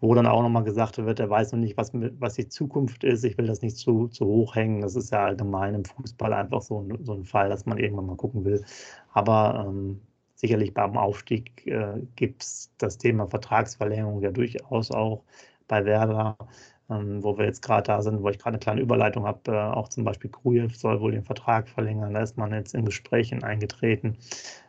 wo 0.00 0.14
dann 0.14 0.26
auch 0.26 0.42
nochmal 0.42 0.64
gesagt 0.64 0.98
wird, 0.98 1.20
er 1.20 1.30
weiß 1.30 1.52
noch 1.52 1.58
nicht, 1.58 1.76
was, 1.76 1.92
was 1.92 2.34
die 2.34 2.48
Zukunft 2.48 3.04
ist. 3.04 3.24
Ich 3.24 3.36
will 3.38 3.46
das 3.46 3.62
nicht 3.62 3.76
zu, 3.76 4.08
zu 4.08 4.26
hoch 4.26 4.54
hängen. 4.54 4.80
Das 4.80 4.96
ist 4.96 5.10
ja 5.12 5.24
allgemein 5.26 5.74
im 5.74 5.84
Fußball 5.84 6.32
einfach 6.32 6.62
so, 6.62 6.86
so 7.02 7.12
ein 7.14 7.24
Fall, 7.24 7.48
dass 7.50 7.66
man 7.66 7.78
irgendwann 7.78 8.06
mal 8.06 8.16
gucken 8.16 8.44
will. 8.44 8.64
Aber 9.12 9.66
ähm, 9.68 10.00
Sicherlich 10.38 10.72
beim 10.72 10.96
Aufstieg 10.96 11.66
äh, 11.66 12.00
gibt 12.14 12.44
es 12.44 12.70
das 12.78 12.96
Thema 12.96 13.26
Vertragsverlängerung 13.26 14.22
ja 14.22 14.30
durchaus 14.30 14.92
auch 14.92 15.24
bei 15.66 15.84
Werder, 15.84 16.36
ähm, 16.88 17.24
wo 17.24 17.36
wir 17.36 17.44
jetzt 17.44 17.60
gerade 17.60 17.82
da 17.82 18.00
sind, 18.02 18.22
wo 18.22 18.28
ich 18.28 18.38
gerade 18.38 18.54
eine 18.54 18.60
kleine 18.60 18.80
Überleitung 18.80 19.26
habe. 19.26 19.40
Äh, 19.50 19.56
auch 19.56 19.88
zum 19.88 20.04
Beispiel 20.04 20.30
Krujew 20.30 20.68
soll 20.68 21.00
wohl 21.00 21.10
den 21.10 21.24
Vertrag 21.24 21.68
verlängern. 21.68 22.14
Da 22.14 22.22
ist 22.22 22.36
man 22.36 22.52
jetzt 22.52 22.76
in 22.76 22.84
Gesprächen 22.84 23.42
eingetreten. 23.42 24.16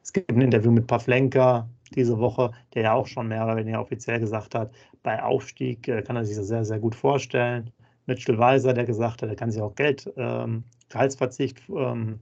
Es 0.02 0.12
gibt 0.12 0.32
ein 0.32 0.42
Interview 0.42 0.72
mit 0.72 0.88
Pavlenka 0.88 1.70
diese 1.96 2.20
Woche, 2.20 2.52
der 2.74 2.84
ja 2.84 2.94
auch 2.94 3.08
schon 3.08 3.28
mehr 3.28 3.44
oder 3.44 3.56
weniger 3.58 3.82
offiziell 3.82 4.20
gesagt 4.20 4.56
hat, 4.56 4.72
bei 5.04 5.22
Aufstieg 5.22 5.88
äh, 5.88 6.02
kann 6.02 6.16
er 6.16 6.26
sich 6.26 6.36
das 6.36 6.48
sehr, 6.48 6.66
sehr 6.66 6.80
gut 6.80 6.96
vorstellen. 6.96 7.72
Mitchell 8.06 8.38
Weiser, 8.38 8.74
der 8.74 8.86
gesagt 8.86 9.22
hat, 9.22 9.30
er 9.30 9.36
kann 9.36 9.52
sich 9.52 9.62
auch 9.62 9.76
Geld, 9.76 10.12
ähm, 10.18 10.64
Gehaltsverzicht 10.90 11.62
ähm, 11.70 12.20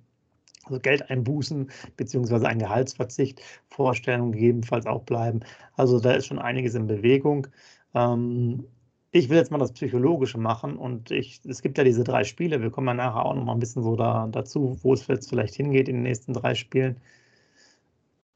also 0.65 0.79
Geldeinbußen 0.79 1.71
beziehungsweise 1.95 2.47
ein 2.47 2.59
Gehaltsverzicht, 2.59 3.41
Vorstellungen 3.69 4.33
gegebenenfalls 4.33 4.86
auch 4.86 5.03
bleiben. 5.03 5.41
Also 5.74 6.00
da 6.00 6.12
ist 6.12 6.27
schon 6.27 6.39
einiges 6.39 6.75
in 6.75 6.88
Bewegung. 6.88 7.47
Ähm, 7.93 8.65
ich 9.12 9.29
will 9.29 9.38
jetzt 9.38 9.51
mal 9.51 9.57
das 9.57 9.71
Psychologische 9.71 10.38
machen 10.38 10.77
und 10.77 11.12
ich, 11.12 11.41
es 11.47 11.62
gibt 11.62 11.77
ja 11.77 11.83
diese 11.83 12.03
drei 12.03 12.24
Spiele, 12.24 12.62
wir 12.62 12.69
kommen 12.69 12.88
ja 12.88 12.93
nachher 12.93 13.25
auch 13.25 13.33
noch 13.33 13.45
mal 13.45 13.53
ein 13.53 13.59
bisschen 13.59 13.83
so 13.83 13.95
da, 13.95 14.27
dazu, 14.29 14.77
wo 14.83 14.93
es 14.93 15.07
jetzt 15.07 15.29
vielleicht 15.29 15.55
hingeht 15.55 15.88
in 15.88 15.97
den 15.97 16.03
nächsten 16.03 16.33
drei 16.33 16.55
Spielen. 16.55 17.00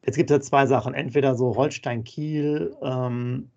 Jetzt 0.06 0.16
gibt 0.16 0.32
es 0.32 0.36
ja 0.38 0.42
zwei 0.42 0.66
Sachen. 0.66 0.94
Entweder 0.94 1.36
so 1.36 1.56
Holstein-Kiel 1.56 2.76
ähm, 2.82 3.52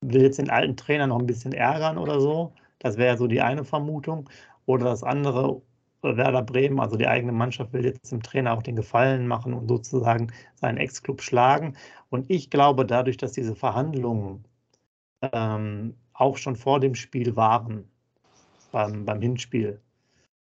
will 0.00 0.22
jetzt 0.22 0.38
den 0.38 0.50
alten 0.50 0.76
Trainer 0.76 1.06
noch 1.06 1.18
ein 1.18 1.26
bisschen 1.26 1.52
ärgern 1.52 1.98
oder 1.98 2.20
so. 2.20 2.52
Das 2.78 2.96
wäre 2.98 3.16
so 3.16 3.26
die 3.26 3.40
eine 3.40 3.64
Vermutung. 3.64 4.28
Oder 4.66 4.86
das 4.86 5.02
andere, 5.02 5.62
Werder 6.02 6.42
Bremen, 6.42 6.80
also 6.80 6.96
die 6.96 7.06
eigene 7.06 7.32
Mannschaft, 7.32 7.72
will 7.72 7.84
jetzt 7.84 8.12
dem 8.12 8.22
Trainer 8.22 8.52
auch 8.52 8.62
den 8.62 8.76
Gefallen 8.76 9.26
machen 9.26 9.54
und 9.54 9.68
sozusagen 9.68 10.32
seinen 10.54 10.78
Ex-Club 10.78 11.22
schlagen. 11.22 11.76
Und 12.10 12.30
ich 12.30 12.50
glaube, 12.50 12.84
dadurch, 12.86 13.16
dass 13.16 13.32
diese 13.32 13.54
Verhandlungen 13.54 14.44
ähm, 15.32 15.96
auch 16.12 16.36
schon 16.36 16.56
vor 16.56 16.80
dem 16.80 16.94
Spiel 16.94 17.36
waren, 17.36 17.88
beim, 18.70 19.04
beim 19.04 19.20
Hinspiel, 19.22 19.80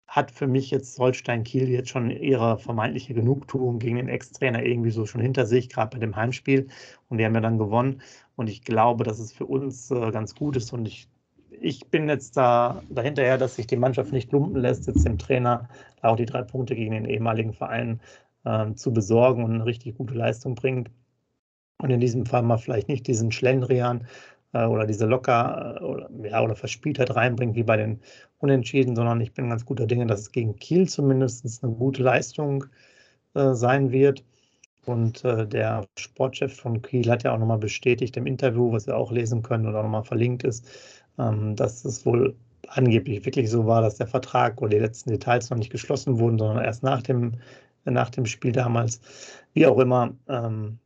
hat 0.07 0.31
für 0.31 0.47
mich 0.47 0.71
jetzt 0.71 0.97
Holstein 0.99 1.43
Kiel 1.43 1.69
jetzt 1.69 1.89
schon 1.89 2.09
ihre 2.09 2.57
vermeintliche 2.57 3.13
Genugtuung 3.13 3.79
gegen 3.79 3.97
den 3.97 4.07
Ex-Trainer 4.07 4.63
irgendwie 4.63 4.89
so 4.89 5.05
schon 5.05 5.21
hinter 5.21 5.45
sich, 5.45 5.69
gerade 5.69 5.95
bei 5.95 5.99
dem 5.99 6.15
Heimspiel. 6.15 6.67
Und 7.09 7.17
die 7.17 7.25
haben 7.25 7.35
ja 7.35 7.41
dann 7.41 7.57
gewonnen. 7.57 8.01
Und 8.35 8.49
ich 8.49 8.63
glaube, 8.63 9.03
dass 9.03 9.19
es 9.19 9.33
für 9.33 9.45
uns 9.45 9.91
äh, 9.91 10.11
ganz 10.11 10.33
gut 10.33 10.55
ist. 10.55 10.71
Und 10.71 10.87
ich, 10.87 11.09
ich 11.49 11.87
bin 11.87 12.07
jetzt 12.07 12.37
da 12.37 12.81
dahinterher, 12.89 13.37
dass 13.37 13.55
sich 13.55 13.67
die 13.67 13.75
Mannschaft 13.75 14.13
nicht 14.13 14.31
lumpen 14.31 14.61
lässt, 14.61 14.87
jetzt 14.87 15.05
dem 15.05 15.17
Trainer 15.17 15.67
auch 16.01 16.15
die 16.15 16.25
drei 16.25 16.43
Punkte 16.43 16.75
gegen 16.75 16.91
den 16.93 17.05
ehemaligen 17.05 17.53
Verein 17.53 17.99
äh, 18.45 18.73
zu 18.75 18.93
besorgen 18.93 19.43
und 19.43 19.55
eine 19.55 19.65
richtig 19.65 19.97
gute 19.97 20.13
Leistung 20.13 20.55
bringt. 20.55 20.89
Und 21.79 21.89
in 21.89 21.99
diesem 21.99 22.25
Fall 22.25 22.43
mal 22.43 22.57
vielleicht 22.57 22.87
nicht 22.87 23.07
diesen 23.07 23.31
Schlendrian 23.31 24.07
äh, 24.53 24.65
oder 24.65 24.85
diese 24.85 25.05
locker 25.05 25.77
äh, 25.81 25.83
oder, 25.83 26.09
ja, 26.23 26.41
oder 26.41 26.55
Verspieltheit 26.55 27.15
reinbringt, 27.15 27.55
wie 27.55 27.63
bei 27.63 27.77
den 27.77 27.99
Unentschieden, 28.39 28.95
sondern 28.95 29.21
ich 29.21 29.33
bin 29.33 29.49
ganz 29.49 29.65
guter 29.65 29.87
Dinge, 29.87 30.07
dass 30.07 30.21
es 30.21 30.31
gegen 30.31 30.55
Kiel 30.57 30.87
zumindest 30.87 31.63
eine 31.63 31.73
gute 31.73 32.03
Leistung 32.03 32.65
äh, 33.33 33.53
sein 33.53 33.91
wird. 33.91 34.23
Und 34.85 35.25
äh, 35.25 35.45
der 35.47 35.85
Sportchef 35.99 36.55
von 36.55 36.81
Kiel 36.81 37.09
hat 37.11 37.23
ja 37.23 37.33
auch 37.33 37.39
nochmal 37.39 37.57
bestätigt 37.57 38.15
im 38.15 38.25
Interview, 38.25 38.71
was 38.71 38.87
wir 38.87 38.95
auch 38.95 39.11
lesen 39.11 39.43
können 39.43 39.67
auch 39.67 39.83
nochmal 39.83 40.05
verlinkt 40.05 40.43
ist, 40.43 40.65
ähm, 41.19 41.55
dass 41.55 41.83
es 41.83 42.05
wohl 42.05 42.35
angeblich 42.69 43.25
wirklich 43.25 43.49
so 43.49 43.65
war, 43.65 43.81
dass 43.81 43.97
der 43.97 44.07
Vertrag 44.07 44.61
oder 44.61 44.69
die 44.69 44.79
letzten 44.79 45.09
Details 45.09 45.49
noch 45.49 45.57
nicht 45.57 45.71
geschlossen 45.71 46.19
wurden, 46.19 46.37
sondern 46.37 46.63
erst 46.63 46.83
nach 46.83 47.01
dem, 47.01 47.33
nach 47.85 48.09
dem 48.09 48.25
Spiel 48.25 48.51
damals. 48.51 49.01
Wie 49.53 49.65
auch 49.65 49.79
immer, 49.79 50.15
ähm, 50.27 50.79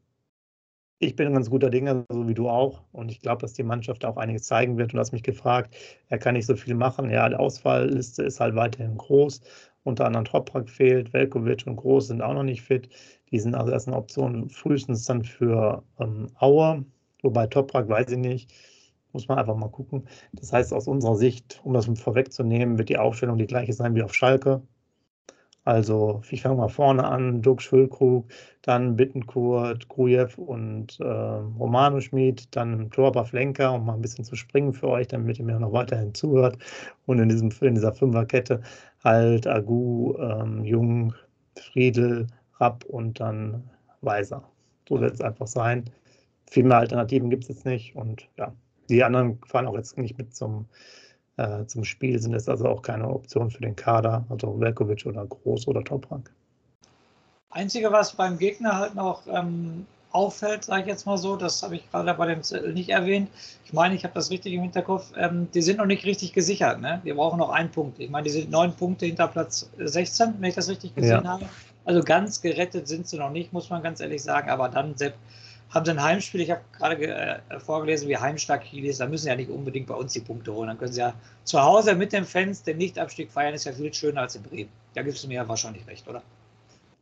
ich 1.01 1.15
bin 1.15 1.27
ein 1.27 1.33
ganz 1.33 1.49
guter 1.49 1.71
Dinge, 1.71 2.05
so 2.11 2.27
wie 2.27 2.35
du 2.35 2.47
auch. 2.47 2.83
Und 2.91 3.09
ich 3.09 3.21
glaube, 3.21 3.41
dass 3.41 3.53
die 3.53 3.63
Mannschaft 3.63 4.05
auch 4.05 4.17
einiges 4.17 4.43
zeigen 4.43 4.77
wird. 4.77 4.93
Und 4.93 4.97
du 4.97 4.99
hast 4.99 5.11
mich 5.13 5.23
gefragt, 5.23 5.75
er 6.09 6.19
kann 6.19 6.35
nicht 6.35 6.45
so 6.45 6.55
viel 6.55 6.75
machen. 6.75 7.09
Ja, 7.09 7.27
die 7.27 7.35
Ausfallliste 7.35 8.21
ist 8.23 8.39
halt 8.39 8.55
weiterhin 8.55 8.97
groß. 8.97 9.41
Unter 9.83 10.05
anderem 10.05 10.25
Toprak 10.25 10.69
fehlt, 10.69 11.11
Velkovic 11.11 11.65
und 11.65 11.77
Groß 11.77 12.07
sind 12.07 12.21
auch 12.21 12.35
noch 12.35 12.43
nicht 12.43 12.61
fit. 12.61 12.87
Die 13.31 13.39
sind 13.39 13.55
also 13.55 13.71
erst 13.71 13.87
eine 13.87 13.97
Option 13.97 14.49
frühestens 14.51 15.05
dann 15.05 15.23
für 15.23 15.83
ähm, 15.99 16.27
Auer. 16.39 16.85
Wobei 17.23 17.47
Toprak 17.47 17.89
weiß 17.89 18.11
ich 18.11 18.19
nicht. 18.19 18.53
Muss 19.11 19.27
man 19.27 19.39
einfach 19.39 19.55
mal 19.55 19.69
gucken. 19.69 20.07
Das 20.33 20.53
heißt, 20.53 20.71
aus 20.71 20.87
unserer 20.87 21.15
Sicht, 21.15 21.61
um 21.63 21.73
das 21.73 21.87
vorwegzunehmen, 21.99 22.77
wird 22.77 22.89
die 22.89 22.97
Aufstellung 22.97 23.39
die 23.39 23.47
gleiche 23.47 23.73
sein 23.73 23.95
wie 23.95 24.03
auf 24.03 24.13
Schalke. 24.13 24.61
Also 25.63 26.21
ich 26.31 26.41
fange 26.41 26.55
mal 26.55 26.69
vorne 26.69 27.03
an, 27.03 27.41
Duk 27.43 27.61
Schulkrug, 27.61 28.25
dann 28.63 28.95
Bittenkurt, 28.95 29.87
Grujew 29.89 30.29
und 30.37 30.99
äh, 30.99 31.03
Romano 31.03 31.99
Schmid, 31.99 32.55
dann 32.55 32.89
Torber 32.89 33.25
Flenker, 33.25 33.73
um 33.73 33.85
mal 33.85 33.93
ein 33.93 34.01
bisschen 34.01 34.25
zu 34.25 34.35
springen 34.35 34.73
für 34.73 34.87
euch, 34.87 35.07
damit 35.07 35.37
ihr 35.37 35.45
mir 35.45 35.59
noch 35.59 35.71
weiterhin 35.71 36.15
zuhört. 36.15 36.57
Und 37.05 37.19
in, 37.19 37.29
diesem, 37.29 37.51
in 37.61 37.75
dieser 37.75 37.93
Fünferkette 37.93 38.61
halt 39.03 39.45
Agu, 39.45 40.15
ähm, 40.17 40.63
Jung, 40.63 41.13
Friedel, 41.55 42.27
Rapp 42.59 42.83
und 42.85 43.19
dann 43.19 43.69
Weiser. 44.01 44.43
So 44.89 44.99
wird 44.99 45.13
es 45.13 45.21
einfach 45.21 45.47
sein. 45.47 45.85
Viel 46.49 46.63
mehr 46.63 46.77
Alternativen 46.79 47.29
gibt 47.29 47.43
es 47.43 47.49
jetzt 47.49 47.65
nicht. 47.65 47.95
Und 47.95 48.27
ja, 48.37 48.51
die 48.89 49.03
anderen 49.03 49.39
fahren 49.45 49.67
auch 49.67 49.75
jetzt 49.75 49.97
nicht 49.97 50.17
mit 50.17 50.35
zum 50.35 50.65
äh, 51.41 51.65
zum 51.67 51.83
Spiel 51.83 52.19
sind 52.19 52.33
es 52.33 52.47
also 52.47 52.65
auch 52.65 52.81
keine 52.81 53.07
Option 53.07 53.49
für 53.49 53.61
den 53.61 53.75
Kader, 53.75 54.25
also 54.29 54.59
Velkovic 54.59 55.05
oder 55.05 55.25
Groß 55.25 55.67
oder 55.67 55.83
Toprank. 55.83 56.31
Einzige, 57.49 57.91
was 57.91 58.13
beim 58.13 58.37
Gegner 58.37 58.77
halt 58.77 58.95
noch 58.95 59.23
ähm, 59.27 59.85
auffällt, 60.11 60.63
sage 60.63 60.81
ich 60.81 60.87
jetzt 60.87 61.05
mal 61.05 61.17
so, 61.17 61.35
das 61.35 61.63
habe 61.63 61.75
ich 61.75 61.89
gerade 61.89 62.13
bei 62.13 62.27
dem 62.27 62.43
Zettel 62.43 62.73
nicht 62.73 62.89
erwähnt. 62.89 63.29
Ich 63.65 63.73
meine, 63.73 63.95
ich 63.95 64.03
habe 64.03 64.13
das 64.13 64.29
richtig 64.29 64.53
im 64.53 64.61
Hinterkopf. 64.61 65.11
Ähm, 65.17 65.49
die 65.53 65.61
sind 65.61 65.77
noch 65.77 65.85
nicht 65.85 66.05
richtig 66.05 66.33
gesichert. 66.33 66.79
Ne? 66.79 67.01
Wir 67.03 67.15
brauchen 67.15 67.39
noch 67.39 67.49
einen 67.49 67.71
Punkt. 67.71 67.99
Ich 67.99 68.09
meine, 68.09 68.25
die 68.25 68.31
sind 68.31 68.51
neun 68.51 68.73
Punkte 68.73 69.05
hinter 69.05 69.27
Platz 69.27 69.69
16, 69.77 70.35
wenn 70.39 70.49
ich 70.49 70.55
das 70.55 70.69
richtig 70.69 70.95
gesehen 70.95 71.23
ja. 71.23 71.31
habe. 71.31 71.45
Also 71.83 72.03
ganz 72.03 72.41
gerettet 72.41 72.87
sind 72.87 73.07
sie 73.07 73.17
noch 73.17 73.31
nicht, 73.31 73.51
muss 73.53 73.69
man 73.69 73.81
ganz 73.81 73.99
ehrlich 73.99 74.21
sagen. 74.21 74.49
Aber 74.49 74.69
dann, 74.69 74.95
Sepp, 74.95 75.15
haben 75.71 75.85
sie 75.85 75.91
ein 75.91 76.03
Heimspiel, 76.03 76.41
ich 76.41 76.51
habe 76.51 76.61
gerade 76.77 77.41
äh, 77.49 77.59
vorgelesen, 77.59 78.09
wie 78.09 78.17
heimstark 78.17 78.63
Kiel 78.63 78.85
ist, 78.85 78.99
da 78.99 79.07
müssen 79.07 79.23
sie 79.23 79.29
ja 79.29 79.35
nicht 79.35 79.49
unbedingt 79.49 79.87
bei 79.87 79.95
uns 79.95 80.13
die 80.13 80.19
Punkte 80.19 80.53
holen. 80.53 80.67
Dann 80.67 80.77
können 80.77 80.91
sie 80.91 80.99
ja 80.99 81.13
zu 81.45 81.61
Hause 81.61 81.95
mit 81.95 82.11
den 82.11 82.25
Fans 82.25 82.63
den 82.63 82.77
Nichtabstieg 82.77 83.31
feiern, 83.31 83.53
ist 83.53 83.65
ja 83.65 83.71
viel 83.71 83.93
schöner 83.93 84.21
als 84.21 84.35
in 84.35 84.43
Bremen. 84.43 84.69
Da 84.93 85.01
gibst 85.01 85.23
du 85.23 85.27
mir 85.27 85.35
ja 85.35 85.47
wahrscheinlich 85.47 85.87
recht, 85.87 86.07
oder? 86.07 86.21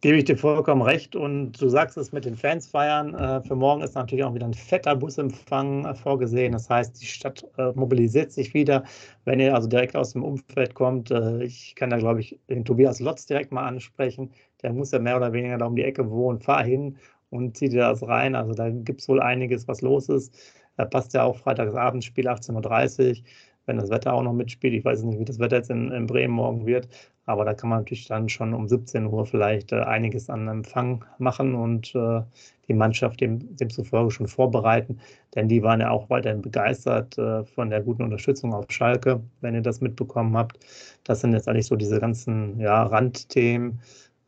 Gebe 0.02 0.16
ich 0.16 0.24
dir 0.24 0.38
vollkommen 0.38 0.82
recht. 0.82 1.16
Und 1.18 1.62
du 1.62 1.68
sagst 1.68 1.98
es 1.98 2.14
mit 2.14 2.24
den 2.24 2.38
Fans 2.38 2.68
feiern. 2.68 3.14
Äh, 3.16 3.42
für 3.42 3.56
morgen 3.56 3.82
ist 3.82 3.96
natürlich 3.96 4.24
auch 4.24 4.34
wieder 4.34 4.46
ein 4.46 4.54
fetter 4.54 4.96
Busempfang 4.96 5.86
äh, 5.86 5.94
vorgesehen. 5.94 6.54
Das 6.54 6.70
heißt, 6.70 7.02
die 7.02 7.06
Stadt 7.06 7.46
äh, 7.58 7.74
mobilisiert 7.74 8.32
sich 8.32 8.54
wieder. 8.54 8.86
Wenn 9.26 9.42
ihr 9.42 9.54
also 9.54 9.68
direkt 9.68 9.98
aus 9.98 10.14
dem 10.14 10.24
Umfeld 10.24 10.74
kommt, 10.74 11.12
äh, 11.12 11.44
ich 11.44 11.76
kann 11.76 11.90
da, 11.90 11.98
glaube 11.98 12.22
ich, 12.22 12.40
den 12.48 12.64
Tobias 12.64 13.02
Lotz 13.02 13.26
direkt 13.26 13.52
mal 13.52 13.68
ansprechen. 13.68 14.32
Der 14.62 14.72
muss 14.72 14.92
ja 14.92 15.00
mehr 15.00 15.18
oder 15.18 15.34
weniger 15.34 15.58
da 15.58 15.66
um 15.66 15.76
die 15.76 15.84
Ecke 15.84 16.10
wohnen. 16.10 16.40
Fahr 16.40 16.64
hin 16.64 16.98
und 17.30 17.58
zieh 17.58 17.70
dir 17.70 17.82
das 17.82 18.06
rein. 18.08 18.36
Also 18.36 18.54
da 18.54 18.70
gibt 18.70 19.02
es 19.02 19.10
wohl 19.10 19.22
einiges, 19.22 19.68
was 19.68 19.82
los 19.82 20.10
ist. 20.10 20.36
Da 20.78 20.86
passt 20.86 21.14
ja 21.14 21.24
auch 21.24 21.38
Freitagsabendspiel 21.38 22.28
18.30 22.28 23.10
Uhr, 23.10 23.24
wenn 23.66 23.78
das 23.78 23.90
Wetter 23.90 24.14
auch 24.14 24.24
noch 24.24 24.34
mitspielt. 24.34 24.74
Ich 24.74 24.86
weiß 24.86 25.04
nicht, 25.04 25.20
wie 25.20 25.26
das 25.26 25.40
Wetter 25.40 25.58
jetzt 25.58 25.70
in, 25.70 25.92
in 25.92 26.08
Bremen 26.08 26.34
morgen 26.34 26.66
wird, 26.66 26.88
aber 27.26 27.46
da 27.46 27.54
kann 27.54 27.70
man 27.70 27.80
natürlich 27.80 28.08
dann 28.08 28.30
schon 28.30 28.54
um 28.54 28.68
17 28.68 29.06
Uhr 29.06 29.26
vielleicht 29.26 29.72
äh, 29.72 29.82
einiges 29.82 30.30
an 30.30 30.48
Empfang 30.48 31.06
machen 31.20 31.54
und 31.54 31.94
äh, 31.94 32.22
die 32.68 32.74
Mannschaft 32.74 33.22
dem, 33.22 33.56
demzufolge 33.56 34.10
schon 34.10 34.28
vorbereiten, 34.28 35.00
denn 35.36 35.48
die 35.48 35.62
waren 35.62 35.82
ja 35.82 35.92
auch 35.92 36.10
weiterhin 36.10 36.42
begeistert 36.42 37.18
äh, 37.18 37.44
von 37.44 37.70
der 37.70 37.82
guten 37.82 38.04
Unterstützung 38.04 38.54
auf 38.54 38.66
Schalke, 38.70 39.22
wenn 39.42 39.54
ihr 39.54 39.62
das 39.62 39.82
mitbekommen 39.82 40.36
habt. 40.36 40.58
Das 41.04 41.22
sind 41.22 41.34
jetzt 41.34 41.48
eigentlich 41.48 41.68
so 41.68 41.76
diese 41.76 42.00
ganzen 42.00 42.60
ja, 42.60 42.84
Randthemen 42.84 43.80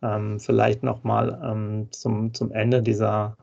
ähm, 0.01 0.39
vielleicht 0.39 0.83
nochmal 0.83 1.39
ähm, 1.43 1.87
zum, 1.91 2.33
zum 2.33 2.51
Ende 2.51 2.81
dieser 2.81 3.35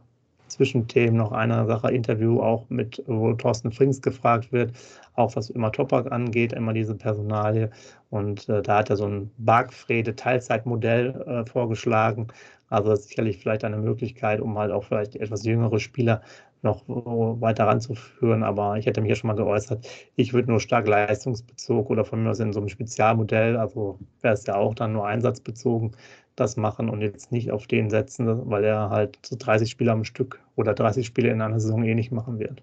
Zwischenthemen 0.49 1.17
noch 1.17 1.33
eine 1.33 1.67
Sache, 1.67 1.91
Interview 1.91 2.41
auch 2.41 2.69
mit, 2.71 3.03
wo 3.07 3.33
Thorsten 3.35 3.71
Frings 3.71 4.01
gefragt 4.03 4.51
wird, 4.53 4.73
auch 5.15 5.37
was 5.37 5.51
immer 5.51 5.71
Topak 5.73 6.11
angeht, 6.11 6.53
immer 6.53 6.73
diese 6.73 6.95
Personalie. 6.95 7.71
Und 8.11 8.49
äh, 8.49 8.63
da 8.63 8.79
hat 8.79 8.91
er 8.91 8.97
so 8.97 9.07
ein 9.07 9.31
Bargfrede-Teilzeitmodell 9.39 11.23
äh, 11.27 11.51
vorgeschlagen. 11.51 12.29
Also 12.71 12.91
das 12.91 13.01
ist 13.01 13.09
sicherlich 13.09 13.39
vielleicht 13.39 13.65
eine 13.65 13.79
Möglichkeit, 13.79 14.41
um 14.41 14.59
halt 14.59 14.73
auch 14.73 14.85
vielleicht 14.85 15.17
etwas 15.17 15.45
jüngere 15.45 15.79
Spieler 15.79 16.23
noch 16.63 16.83
weiter 16.89 17.67
ranzuführen. 17.67 18.43
Aber 18.43 18.77
ich 18.79 18.87
hätte 18.87 19.01
mich 19.01 19.11
ja 19.11 19.17
schon 19.17 19.29
mal 19.29 19.37
geäußert, 19.37 19.87
ich 20.17 20.33
würde 20.33 20.51
nur 20.51 20.61
stark 20.61 20.89
leistungsbezogen 20.89 21.91
oder 21.93 22.05
von 22.05 22.23
mir 22.23 22.31
aus 22.31 22.41
in 22.41 22.53
so 22.53 22.61
einem 22.61 22.69
Spezialmodell, 22.69 23.57
also 23.57 23.99
wäre 24.23 24.35
es 24.35 24.47
ja 24.47 24.57
auch 24.57 24.75
dann 24.75 24.93
nur 24.93 25.07
einsatzbezogen, 25.07 25.93
das 26.41 26.57
machen 26.57 26.89
und 26.89 27.01
jetzt 27.01 27.33
nicht 27.33 27.51
auf 27.51 27.67
den 27.67 27.91
setzen, 27.91 28.51
weil 28.51 28.65
er 28.65 28.91
halt 28.91 29.19
so 29.25 29.37
30 29.39 29.71
Spiele 29.71 29.93
am 29.93 30.05
Stück 30.05 30.41
oder 30.57 30.75
30 30.75 31.07
Spiele 31.07 31.31
in 31.31 31.41
einer 31.41 31.61
Saison 31.61 31.85
eh 31.85 31.95
nicht 31.95 32.13
machen 32.13 32.39
wird. 32.39 32.63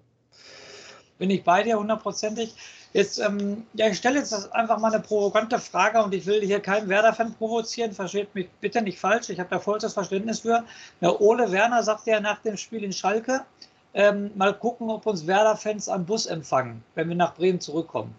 Bin 1.18 1.30
ich 1.30 1.44
bei 1.44 1.62
dir 1.62 1.78
hundertprozentig. 1.78 2.54
Jetzt, 2.92 3.18
ähm, 3.18 3.64
ja, 3.74 3.88
ich 3.88 3.98
stelle 3.98 4.18
jetzt 4.18 4.52
einfach 4.54 4.78
mal 4.78 4.92
eine 4.92 5.02
provokante 5.02 5.58
Frage 5.58 6.02
und 6.02 6.14
ich 6.14 6.26
will 6.26 6.40
hier 6.40 6.60
keinen 6.60 6.88
Werder-Fan 6.88 7.34
provozieren. 7.34 7.92
Versteht 7.92 8.34
mich 8.34 8.48
bitte 8.60 8.82
nicht 8.82 8.98
falsch. 8.98 9.28
Ich 9.30 9.38
habe 9.38 9.50
da 9.50 9.58
vollstes 9.58 9.94
Verständnis 9.94 10.40
für. 10.40 10.64
Der 11.00 11.20
Ole 11.20 11.50
Werner 11.52 11.82
sagte 11.82 12.10
ja 12.10 12.20
nach 12.20 12.40
dem 12.40 12.56
Spiel 12.56 12.84
in 12.84 12.92
Schalke, 12.92 13.42
ähm, 13.94 14.30
mal 14.34 14.52
gucken, 14.52 14.90
ob 14.90 15.06
uns 15.06 15.26
Werder-Fans 15.26 15.88
am 15.88 16.04
Bus 16.04 16.26
empfangen, 16.26 16.82
wenn 16.94 17.08
wir 17.08 17.16
nach 17.16 17.34
Bremen 17.34 17.60
zurückkommen. 17.60 18.14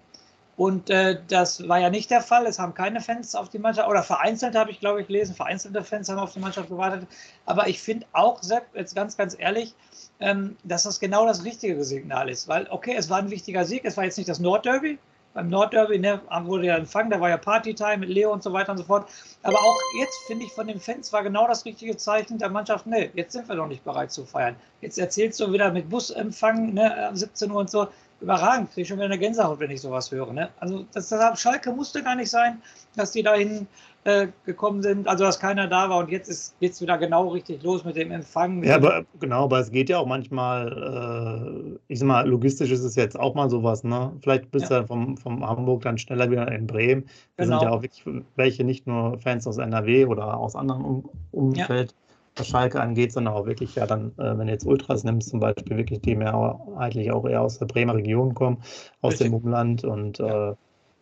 Und 0.58 0.90
äh, 0.90 1.20
das 1.28 1.68
war 1.70 1.80
ja 1.80 1.92
nicht 1.92 2.10
der 2.10 2.22
Fall. 2.22 2.48
Es 2.48 2.58
haben 2.58 2.74
keine 2.74 3.00
Fans 3.00 3.36
auf 3.36 3.50
die 3.50 3.60
Mannschaft, 3.60 3.88
oder 3.88 4.02
vereinzelt 4.02 4.56
habe 4.56 4.72
ich, 4.72 4.80
glaube 4.80 5.02
ich, 5.02 5.08
gelesen, 5.08 5.36
vereinzelte 5.36 5.84
Fans 5.84 6.10
haben 6.10 6.18
auf 6.18 6.34
die 6.34 6.40
Mannschaft 6.40 6.70
gewartet. 6.70 7.08
Aber 7.46 7.68
ich 7.68 7.80
finde 7.80 8.08
auch, 8.12 8.42
Sepp, 8.42 8.64
jetzt 8.74 8.96
ganz, 8.96 9.16
ganz 9.16 9.36
ehrlich, 9.38 9.76
ähm, 10.20 10.58
dass 10.64 10.84
das 10.84 11.00
genau 11.00 11.28
das 11.28 11.46
richtige 11.46 11.84
Signal 11.84 12.28
ist. 12.28 12.48
Weil, 12.48 12.66
okay, 12.72 12.96
es 12.98 13.08
war 13.08 13.20
ein 13.20 13.30
wichtiger 13.30 13.66
Sieg, 13.66 13.86
es 13.86 13.98
war 13.98 14.06
jetzt 14.06 14.18
nicht 14.18 14.30
das 14.30 14.40
Nordderby. 14.40 14.98
Beim 15.36 15.50
Nordderby 15.50 16.00
ne, 16.00 16.20
wurde 16.46 16.66
ja 16.66 16.78
empfangen, 16.78 17.12
da 17.12 17.22
war 17.22 17.30
ja 17.30 17.38
Partytime 17.38 17.98
mit 17.98 18.10
Leo 18.10 18.34
und 18.34 18.42
so 18.42 18.52
weiter 18.52 18.72
und 18.72 18.80
so 18.80 18.84
fort. 18.84 19.08
Aber 19.44 19.60
auch 19.60 19.78
jetzt, 20.00 20.18
finde 20.26 20.46
ich, 20.46 20.52
von 20.52 20.66
den 20.66 20.80
Fans 20.80 21.14
war 21.14 21.22
genau 21.22 21.48
das 21.48 21.66
richtige 21.66 21.96
Zeichen 21.96 22.40
der 22.40 22.50
Mannschaft, 22.50 22.88
ne, 22.88 23.12
jetzt 23.14 23.34
sind 23.34 23.48
wir 23.48 23.56
noch 23.56 23.68
nicht 23.68 23.84
bereit 23.84 24.12
zu 24.12 24.26
feiern. 24.26 24.56
Jetzt 24.82 24.98
erzählst 24.98 25.40
du 25.40 25.54
wieder 25.54 25.72
mit 25.72 25.92
Busempfang, 25.92 26.74
ne, 26.74 27.12
17 27.14 27.52
Uhr 27.52 27.60
und 27.60 27.70
so 27.70 27.88
überragend. 28.22 28.70
Kriege 28.70 28.82
ich 28.82 28.88
schon 28.88 28.98
wieder 28.98 29.06
eine 29.06 29.18
Gänsehaut, 29.18 29.60
wenn 29.60 29.72
ich 29.72 29.82
sowas 29.82 30.12
höre. 30.12 30.34
Ne? 30.34 30.50
Also 30.60 30.86
das, 30.94 31.10
das 31.10 31.40
Schalke 31.40 31.72
musste 31.72 32.04
gar 32.04 32.16
nicht 32.16 32.30
sein, 32.30 32.62
dass 32.96 33.12
die 33.12 33.24
dahin 33.24 33.68
äh, 34.04 34.28
gekommen 34.46 34.82
sind, 34.82 35.08
also 35.08 35.26
dass 35.26 35.40
keiner 35.40 35.68
da 35.68 35.90
war 35.90 36.00
und 36.00 36.10
jetzt 36.10 36.30
ist 36.30 36.56
jetzt 36.62 36.82
wieder 36.82 36.98
genau 36.98 37.28
richtig 37.28 37.62
los 37.62 37.84
mit 37.84 37.98
dem 37.98 38.12
Empfang. 38.12 38.64
Ja, 38.64 38.76
aber 38.76 39.06
genau, 39.20 39.44
aber 39.44 39.60
es 39.60 39.70
geht 39.70 39.90
ja 39.90 39.98
auch 39.98 40.06
manchmal, 40.06 41.78
äh, 41.78 41.80
ich 41.88 42.00
sag 42.00 42.08
mal, 42.08 42.28
logistisch 42.28 42.72
ist 42.72 42.84
es 42.84 42.96
jetzt 42.96 43.20
auch 43.20 43.36
mal 43.36 43.50
sowas, 43.50 43.84
ne? 43.84 44.14
Vielleicht 44.22 44.50
bist 44.52 44.70
ja. 44.70 44.80
du 44.80 44.88
vom, 44.88 45.18
vom 45.18 45.46
Hamburg 45.46 45.82
dann 45.82 45.98
schneller 45.98 46.32
wieder 46.32 46.50
in 46.52 46.68
Bremen. 46.68 47.06
Da 47.36 47.44
genau. 47.44 47.60
sind 47.60 47.68
ja 47.68 47.76
auch 47.76 47.82
wirklich 47.82 48.04
welche, 48.36 48.64
nicht 48.64 48.88
nur 48.88 49.20
Fans 49.20 49.46
aus 49.46 49.58
NRW 49.58 50.06
oder 50.06 50.38
aus 50.38 50.56
anderen 50.56 50.86
um 50.86 51.10
Umfeld. 51.32 51.92
Ja 51.92 52.07
was 52.40 52.48
Schalke 52.48 52.82
angeht, 52.82 53.12
sondern 53.12 53.34
auch 53.34 53.46
wirklich 53.46 53.76
ja 53.76 53.86
dann, 53.86 54.12
äh, 54.18 54.38
wenn 54.38 54.48
du 54.48 54.54
jetzt 54.54 54.66
Ultras 54.66 55.04
nimmst, 55.04 55.30
zum 55.30 55.40
Beispiel 55.40 55.78
wirklich, 55.78 56.02
die 56.02 56.16
mehrheitlich 56.16 57.12
auch 57.12 57.26
eher 57.26 57.42
aus 57.42 57.60
der 57.60 57.66
Bremer 57.66 57.96
Region 57.96 58.34
kommen, 58.34 58.64
aus 59.02 59.14
Richtig. 59.14 59.28
dem 59.28 59.34
Umland 59.36 59.84
und 59.84 60.20
ja. 60.20 60.52
äh, 60.52 60.56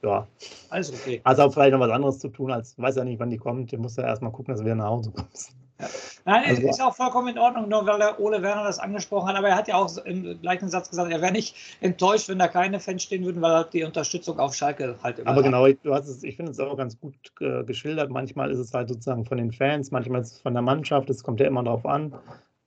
ja. 0.04 0.28
Alles 0.70 0.94
okay. 0.94 1.22
Also 1.24 1.44
auch 1.44 1.54
vielleicht 1.54 1.72
noch 1.72 1.80
was 1.80 1.92
anderes 1.92 2.20
zu 2.20 2.30
tun, 2.30 2.52
als 2.52 2.78
weiß 2.78 2.96
ja 2.96 3.04
nicht, 3.04 3.20
wann 3.20 3.30
die 3.30 3.38
kommt. 3.38 3.72
Du 3.72 3.78
musst 3.78 3.98
ja 3.98 4.04
erstmal 4.06 4.32
gucken, 4.32 4.54
dass 4.54 4.64
wir 4.64 4.76
nach 4.76 4.90
Hause 4.90 5.12
kommen. 5.12 5.28
Ja. 5.80 5.88
Nein, 6.24 6.44
also, 6.48 6.68
ist 6.68 6.82
auch 6.82 6.96
vollkommen 6.96 7.28
in 7.28 7.38
Ordnung, 7.38 7.68
nur 7.68 7.86
weil 7.86 8.00
der 8.00 8.20
Ole 8.20 8.42
Werner 8.42 8.64
das 8.64 8.80
angesprochen 8.80 9.28
hat. 9.28 9.36
Aber 9.36 9.50
er 9.50 9.56
hat 9.56 9.68
ja 9.68 9.76
auch 9.76 9.98
im 10.06 10.40
gleichen 10.42 10.70
Satz 10.70 10.90
gesagt, 10.90 11.12
er 11.12 11.22
wäre 11.22 11.34
nicht 11.34 11.56
enttäuscht, 11.82 12.30
wenn 12.30 12.40
da 12.40 12.48
keine 12.48 12.80
Fans 12.80 13.04
stehen 13.04 13.26
würden, 13.26 13.42
weil 13.42 13.52
er 13.52 13.64
die 13.66 13.84
Unterstützung 13.84 14.40
auf 14.40 14.56
Schalke 14.56 14.96
halt 15.04 15.20
immer. 15.20 15.30
Aber 15.30 15.44
genau, 15.44 15.68
du 15.68 15.94
hast 15.94 16.08
es, 16.08 16.24
ich 16.24 16.38
finde 16.38 16.52
es 16.52 16.60
auch 16.60 16.78
ganz 16.78 17.00
gut 17.00 17.16
äh, 17.42 17.64
geschildert. 17.64 18.10
Manchmal 18.10 18.52
ist 18.52 18.60
es 18.60 18.74
halt 18.74 18.88
sozusagen 18.88 19.26
von 19.26 19.38
den 19.38 19.52
Fans, 19.52 19.92
manchmal 19.92 20.22
ist 20.22 20.34
es 20.34 20.42
von 20.42 20.54
der 20.54 20.62
Mannschaft. 20.62 21.10
Es 21.10 21.24
kommt 21.24 21.40
ja 21.40 21.48
immer 21.48 21.64
darauf 21.64 21.86
an, 21.86 22.14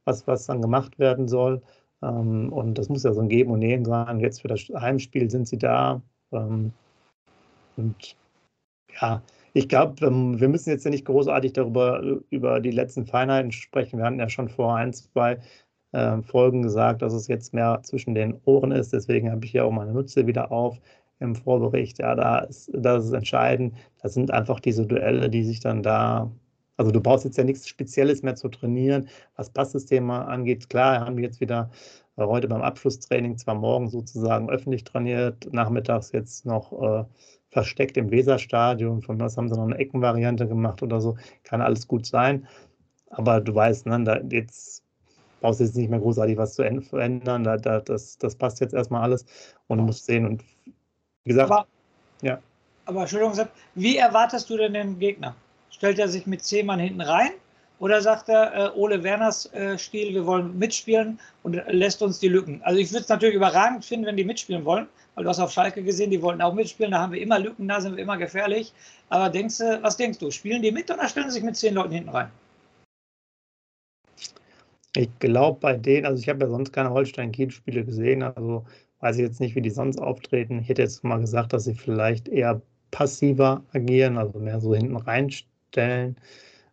was, 0.05 0.27
was 0.27 0.47
dann 0.47 0.61
gemacht 0.61 0.99
werden 0.99 1.29
soll. 1.29 1.63
Ähm, 2.03 2.53
und 2.53 2.77
das 2.77 2.89
muss 2.89 3.05
ja 3.05 3.13
so 3.13 3.21
ein 3.21 3.29
Geben 3.29 3.51
und 3.53 3.61
Nehmen 3.61 3.85
sein. 3.85 4.21
Jetzt 4.21 4.43
für 4.43 4.49
das 4.49 4.61
Heimspiel 4.61 5.31
sind 5.31 5.49
sie 5.49 5.59
da. 5.59 6.03
Ähm, 6.33 6.73
und 7.77 8.17
ja, 9.01 9.23
ich 9.59 9.69
glaube, 9.69 10.07
ähm, 10.07 10.41
wir 10.41 10.49
müssen 10.49 10.71
jetzt 10.71 10.85
ja 10.85 10.91
nicht 10.91 11.05
großartig 11.05 11.53
darüber 11.53 12.01
über 12.31 12.61
die 12.61 12.71
letzten 12.71 13.07
Feinheiten 13.07 13.51
sprechen. 13.51 13.99
Wir 13.99 14.05
hatten 14.07 14.21
ja 14.21 14.29
schon 14.29 14.49
vor 14.49 14.77
ein, 14.77 14.93
zwei 14.93 15.41
äh, 15.93 16.23
Folgen 16.23 16.63
gesagt, 16.63 17.03
dass 17.03 17.13
es 17.13 17.27
jetzt 17.27 17.53
mehr 17.55 17.81
zwischen 17.83 18.15
den 18.15 18.41
Ohren 18.45 18.71
ist. 18.71 18.93
Deswegen 18.93 19.31
habe 19.33 19.45
ich 19.45 19.53
ja 19.53 19.65
auch 19.65 19.73
meine 19.73 19.93
Nutze 19.93 20.29
wieder 20.29 20.53
auf 20.53 20.79
im 21.19 21.35
Vorbericht. 21.35 21.99
Ja, 21.99 22.15
da 22.15 22.39
ist, 22.41 22.71
das 22.73 23.07
ist 23.07 23.13
entscheidend. 23.13 23.75
Das 24.01 24.15
sind 24.15 24.31
einfach 24.31 24.61
diese 24.61 24.87
Duelle, 24.87 25.29
die 25.29 25.43
sich 25.43 25.59
dann 25.59 25.83
da. 25.83 26.31
Also 26.77 26.93
du 26.93 27.01
brauchst 27.01 27.25
jetzt 27.25 27.37
ja 27.39 27.43
nichts 27.43 27.67
Spezielles 27.69 28.23
mehr 28.23 28.37
zu 28.37 28.49
trainieren, 28.49 29.09
was 29.35 29.51
Passsysteme 29.51 30.25
angeht. 30.27 30.71
Klar, 30.71 31.01
haben 31.01 31.17
wir 31.17 31.25
jetzt 31.25 31.41
wieder 31.41 31.71
äh, 32.17 32.25
heute 32.25 32.47
beim 32.47 32.63
Abschlusstraining 32.63 33.37
zwar 33.39 33.57
morgen 33.57 33.89
sozusagen 33.89 34.51
öffentlich 34.51 34.85
trainiert, 34.85 35.53
nachmittags 35.53 36.13
jetzt 36.13 36.47
noch 36.47 36.73
äh, 36.81 37.05
versteckt 37.59 37.97
im 37.97 38.11
Weserstadion. 38.13 39.03
Von 39.03 39.19
was 39.19 39.37
haben 39.37 39.49
sie 39.49 39.57
noch 39.57 39.65
eine 39.65 39.79
Eckenvariante 39.79 40.47
gemacht 40.47 40.81
oder 40.81 41.01
so. 41.01 41.17
Kann 41.43 41.61
alles 41.61 41.89
gut 41.89 42.07
sein. 42.07 42.47
Aber 43.11 43.41
du 43.41 43.53
weißt, 43.53 43.87
ne, 43.87 44.05
da 44.05 44.21
jetzt 44.31 44.85
brauchst 45.41 45.59
du 45.59 45.65
jetzt 45.65 45.77
nicht 45.77 45.91
mehr 45.91 45.99
großartig 45.99 46.37
was 46.37 46.55
zu 46.55 46.63
verändern. 46.83 47.43
Da, 47.43 47.57
da, 47.57 47.81
das, 47.81 48.17
das 48.19 48.37
passt 48.37 48.61
jetzt 48.61 48.75
erstmal 48.75 49.03
alles 49.03 49.27
und 49.67 49.79
du 49.79 49.85
musst 49.85 50.07
sehen. 50.07 50.25
Und 50.25 50.45
wie 51.25 51.31
gesagt, 51.31 51.51
aber, 51.51 51.67
ja. 52.23 52.39
Aber 52.85 53.01
Entschuldigung, 53.01 53.35
wie 53.75 53.97
erwartest 53.97 54.49
du 54.51 54.57
denn 54.57 54.75
den 54.75 54.99
Gegner? 55.01 55.35
Stellt 55.71 55.99
er 55.99 56.09
sich 56.09 56.27
mit 56.27 56.45
zehn 56.45 56.65
Mann 56.65 56.79
hinten 56.79 57.01
rein 57.01 57.33
oder 57.81 58.01
sagt 58.03 58.29
er, 58.29 58.55
äh, 58.55 58.79
Ole 58.79 59.03
Werners 59.03 59.53
äh, 59.53 59.79
Stil, 59.79 60.15
wir 60.15 60.27
wollen 60.27 60.59
mitspielen 60.59 61.19
und 61.43 61.61
lässt 61.69 62.03
uns 62.03 62.19
die 62.19 62.29
Lücken? 62.29 62.61
Also 62.63 62.79
ich 62.81 62.91
würde 62.91 63.03
es 63.03 63.09
natürlich 63.09 63.37
überragend 63.37 63.85
finden, 63.85 64.07
wenn 64.07 64.17
die 64.17 64.25
mitspielen 64.25 64.65
wollen, 64.65 64.89
weil 65.15 65.25
du 65.25 65.31
hast 65.31 65.39
auf 65.39 65.53
Schalke 65.53 65.83
gesehen, 65.83 66.11
die 66.11 66.21
wollten 66.21 66.43
auch 66.43 66.55
mitspielen, 66.55 66.93
da 66.93 67.01
haben 67.01 67.13
wir 67.13 67.21
immer 67.21 67.39
Lücken, 67.39 67.69
da 67.69 67.81
sind 67.81 67.97
wir 67.97 68.03
immer 68.03 68.17
gefährlich. 68.17 68.73
Aber 69.09 69.29
denkst 69.29 69.59
du, 69.59 69.83
was 69.83 69.97
denkst 69.97 70.19
du? 70.19 70.31
Spielen 70.31 70.63
die 70.63 70.73
mit 70.73 70.91
oder 70.91 71.09
stellen 71.09 71.29
sie 71.29 71.35
sich 71.35 71.45
mit 71.45 71.57
zehn 71.57 71.75
Leuten 71.75 71.93
hinten 71.93 72.11
rein? 72.11 72.31
Ich 74.97 75.11
glaube 75.21 75.61
bei 75.61 75.75
denen, 75.75 76.07
also 76.07 76.21
ich 76.21 76.29
habe 76.29 76.45
ja 76.45 76.51
sonst 76.51 76.73
keine 76.73 76.91
Holstein-Kiel-Spiele 76.91 77.85
gesehen, 77.85 78.23
also 78.23 78.65
weiß 79.01 79.17
ich 79.17 79.23
jetzt 79.23 79.41
nicht, 79.41 79.55
wie 79.55 79.63
die 79.63 79.71
sonst 79.71 79.99
auftreten. 79.99 80.59
Ich 80.59 80.69
hätte 80.69 80.83
jetzt 80.83 81.05
mal 81.05 81.21
gesagt, 81.21 81.53
dass 81.53 81.65
sie 81.65 81.75
vielleicht 81.75 82.27
eher 82.27 82.61
passiver 82.91 83.63
agieren, 83.73 84.19
also 84.19 84.39
mehr 84.41 84.61
so 84.61 84.75
hinten 84.75 84.97
reinstellen. 84.97 86.17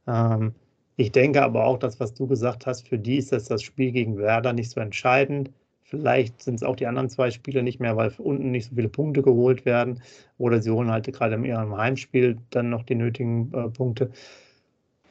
Ähm, 0.08 0.56
ich 0.98 1.12
denke 1.12 1.44
aber 1.44 1.66
auch, 1.66 1.78
dass 1.78 2.00
was 2.00 2.14
du 2.14 2.28
gesagt 2.28 2.66
hast, 2.66 2.88
für 2.88 2.98
die 2.98 3.18
ist 3.18 3.32
das, 3.32 3.46
das 3.46 3.62
Spiel 3.62 3.92
gegen 3.92 4.18
Werder 4.18 4.54
nicht 4.54 4.72
so 4.72 4.80
entscheidend. 4.80 5.52
Vielleicht 5.84 6.42
sind 6.42 6.56
es 6.56 6.64
auch 6.64 6.76
die 6.76 6.88
anderen 6.88 7.10
zwei 7.10 7.32
Spiele 7.32 7.62
nicht 7.62 7.80
mehr, 7.80 7.96
weil 7.98 8.12
unten 8.18 8.52
nicht 8.52 8.70
so 8.70 8.76
viele 8.76 8.90
Punkte 8.90 9.22
geholt 9.22 9.66
werden. 9.66 10.02
Oder 10.38 10.62
sie 10.62 10.72
holen 10.72 10.90
halt 10.90 11.06
gerade 11.12 11.36
in 11.36 11.46
ihrem 11.46 11.76
Heimspiel 11.78 12.38
dann 12.50 12.70
noch 12.70 12.84
die 12.84 12.96
nötigen 12.96 13.54
äh, 13.54 13.70
Punkte. 13.70 14.12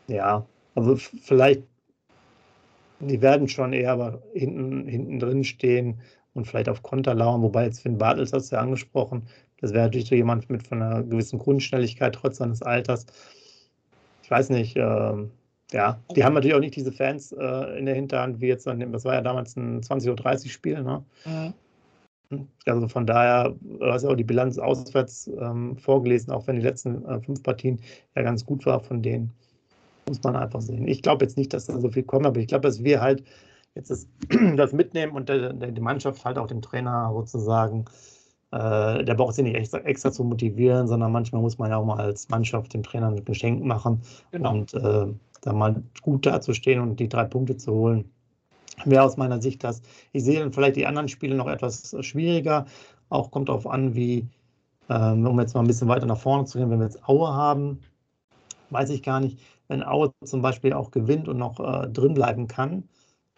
Ja, 0.08 0.46
also 0.74 0.96
vielleicht, 0.96 1.62
die 3.00 3.20
werden 3.22 3.48
schon 3.48 3.72
eher 3.72 3.92
aber 3.92 4.22
hinten, 4.34 4.88
hinten 4.88 5.20
drin 5.20 5.44
stehen 5.44 6.00
und 6.32 6.46
vielleicht 6.46 6.68
auf 6.68 6.82
Konter 6.82 7.14
lauern. 7.14 7.42
Wobei 7.42 7.64
jetzt 7.64 7.80
Finn 7.80 7.98
Bartels 7.98 8.32
hast 8.32 8.50
du 8.50 8.56
ja 8.56 8.62
angesprochen. 8.62 9.28
Das 9.60 9.72
wäre 9.72 9.84
natürlich 9.84 10.08
so 10.08 10.14
jemand 10.14 10.50
mit 10.50 10.66
von 10.66 10.82
einer 10.82 11.02
gewissen 11.02 11.38
Grundschnelligkeit 11.38 12.14
trotz 12.14 12.38
seines 12.38 12.62
Alters. 12.62 13.06
Ich 14.22 14.30
weiß 14.30 14.50
nicht, 14.50 14.76
äh, 14.76 15.14
ja, 15.74 15.98
die 16.14 16.22
haben 16.22 16.34
natürlich 16.34 16.54
auch 16.54 16.60
nicht 16.60 16.76
diese 16.76 16.92
Fans 16.92 17.32
äh, 17.32 17.78
in 17.78 17.86
der 17.86 17.96
Hinterhand, 17.96 18.40
wie 18.40 18.46
jetzt, 18.46 18.64
das 18.64 19.04
war 19.04 19.14
ja 19.14 19.20
damals 19.20 19.56
ein 19.56 19.80
20.30 19.80 20.44
Uhr 20.44 20.50
Spiel. 20.50 20.82
Ne? 20.82 21.04
Mhm. 21.24 22.46
Also 22.64 22.86
von 22.86 23.06
daher, 23.06 23.56
du 23.60 23.84
hast 23.86 24.04
ja 24.04 24.10
auch 24.10 24.14
die 24.14 24.22
Bilanz 24.22 24.56
auswärts 24.56 25.28
ähm, 25.40 25.76
vorgelesen, 25.76 26.32
auch 26.32 26.46
wenn 26.46 26.56
die 26.56 26.62
letzten 26.62 27.04
äh, 27.04 27.20
fünf 27.20 27.42
Partien 27.42 27.80
ja 28.14 28.22
ganz 28.22 28.46
gut 28.46 28.64
war 28.66 28.80
von 28.80 29.02
denen. 29.02 29.32
Muss 30.08 30.22
man 30.22 30.36
einfach 30.36 30.60
sehen. 30.60 30.86
Ich 30.86 31.02
glaube 31.02 31.24
jetzt 31.24 31.36
nicht, 31.36 31.52
dass 31.52 31.66
da 31.66 31.80
so 31.80 31.90
viel 31.90 32.04
kommt, 32.04 32.26
aber 32.26 32.38
ich 32.38 32.46
glaube, 32.46 32.62
dass 32.62 32.84
wir 32.84 33.00
halt 33.00 33.24
jetzt 33.74 33.90
das, 33.90 34.06
das 34.56 34.72
mitnehmen 34.72 35.12
und 35.12 35.28
der, 35.28 35.52
der, 35.52 35.72
die 35.72 35.80
Mannschaft 35.80 36.24
halt 36.24 36.38
auch 36.38 36.46
den 36.46 36.62
Trainer 36.62 37.10
sozusagen, 37.12 37.86
äh, 38.52 39.04
der 39.04 39.14
braucht 39.14 39.34
sie 39.34 39.42
nicht 39.42 39.56
extra, 39.56 39.78
extra, 39.78 40.12
zu 40.12 40.22
motivieren, 40.22 40.86
sondern 40.86 41.10
manchmal 41.10 41.42
muss 41.42 41.58
man 41.58 41.70
ja 41.70 41.78
auch 41.78 41.84
mal 41.84 41.98
als 41.98 42.28
Mannschaft 42.28 42.74
dem 42.74 42.84
Trainer 42.84 43.08
ein 43.08 43.24
Geschenk 43.24 43.64
machen. 43.64 44.02
Genau. 44.30 44.52
Und 44.52 44.74
äh, 44.74 45.06
da 45.46 45.52
mal 45.52 45.82
gut 46.02 46.26
dazustehen 46.26 46.80
und 46.80 47.00
die 47.00 47.08
drei 47.08 47.24
Punkte 47.24 47.56
zu 47.56 47.72
holen, 47.72 48.10
wäre 48.84 49.02
aus 49.02 49.16
meiner 49.16 49.40
Sicht 49.40 49.62
das. 49.64 49.82
Ich 50.12 50.24
sehe 50.24 50.50
vielleicht 50.52 50.76
die 50.76 50.86
anderen 50.86 51.08
Spiele 51.08 51.34
noch 51.34 51.46
etwas 51.46 51.94
schwieriger. 52.00 52.66
Auch 53.08 53.30
kommt 53.30 53.48
darauf 53.48 53.66
an, 53.66 53.94
wie, 53.94 54.26
ähm, 54.88 55.26
um 55.26 55.38
jetzt 55.40 55.54
mal 55.54 55.60
ein 55.60 55.66
bisschen 55.66 55.88
weiter 55.88 56.06
nach 56.06 56.18
vorne 56.18 56.44
zu 56.46 56.58
gehen, 56.58 56.70
wenn 56.70 56.78
wir 56.78 56.86
jetzt 56.86 57.06
Aue 57.08 57.32
haben, 57.32 57.80
weiß 58.70 58.90
ich 58.90 59.02
gar 59.02 59.20
nicht. 59.20 59.38
Wenn 59.68 59.82
Aue 59.82 60.12
zum 60.24 60.42
Beispiel 60.42 60.72
auch 60.72 60.90
gewinnt 60.90 61.28
und 61.28 61.38
noch 61.38 61.60
äh, 61.60 61.88
drin 61.88 62.14
bleiben 62.14 62.48
kann, 62.48 62.84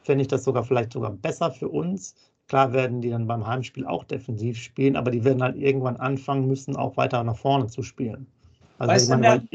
fände 0.02 0.22
ich 0.22 0.28
das 0.28 0.44
sogar 0.44 0.64
vielleicht 0.64 0.92
sogar 0.92 1.10
besser 1.10 1.50
für 1.50 1.68
uns. 1.68 2.14
Klar 2.48 2.72
werden 2.72 3.00
die 3.00 3.10
dann 3.10 3.26
beim 3.26 3.46
Heimspiel 3.46 3.86
auch 3.86 4.04
defensiv 4.04 4.56
spielen, 4.56 4.96
aber 4.96 5.10
die 5.10 5.24
werden 5.24 5.42
halt 5.42 5.56
irgendwann 5.56 5.96
anfangen 5.96 6.46
müssen, 6.46 6.76
auch 6.76 6.96
weiter 6.96 7.22
nach 7.24 7.36
vorne 7.36 7.66
zu 7.66 7.82
spielen. 7.82 8.26
Also 8.78 8.92
weißt 8.92 9.04
ich 9.10 9.10
meine, 9.10 9.48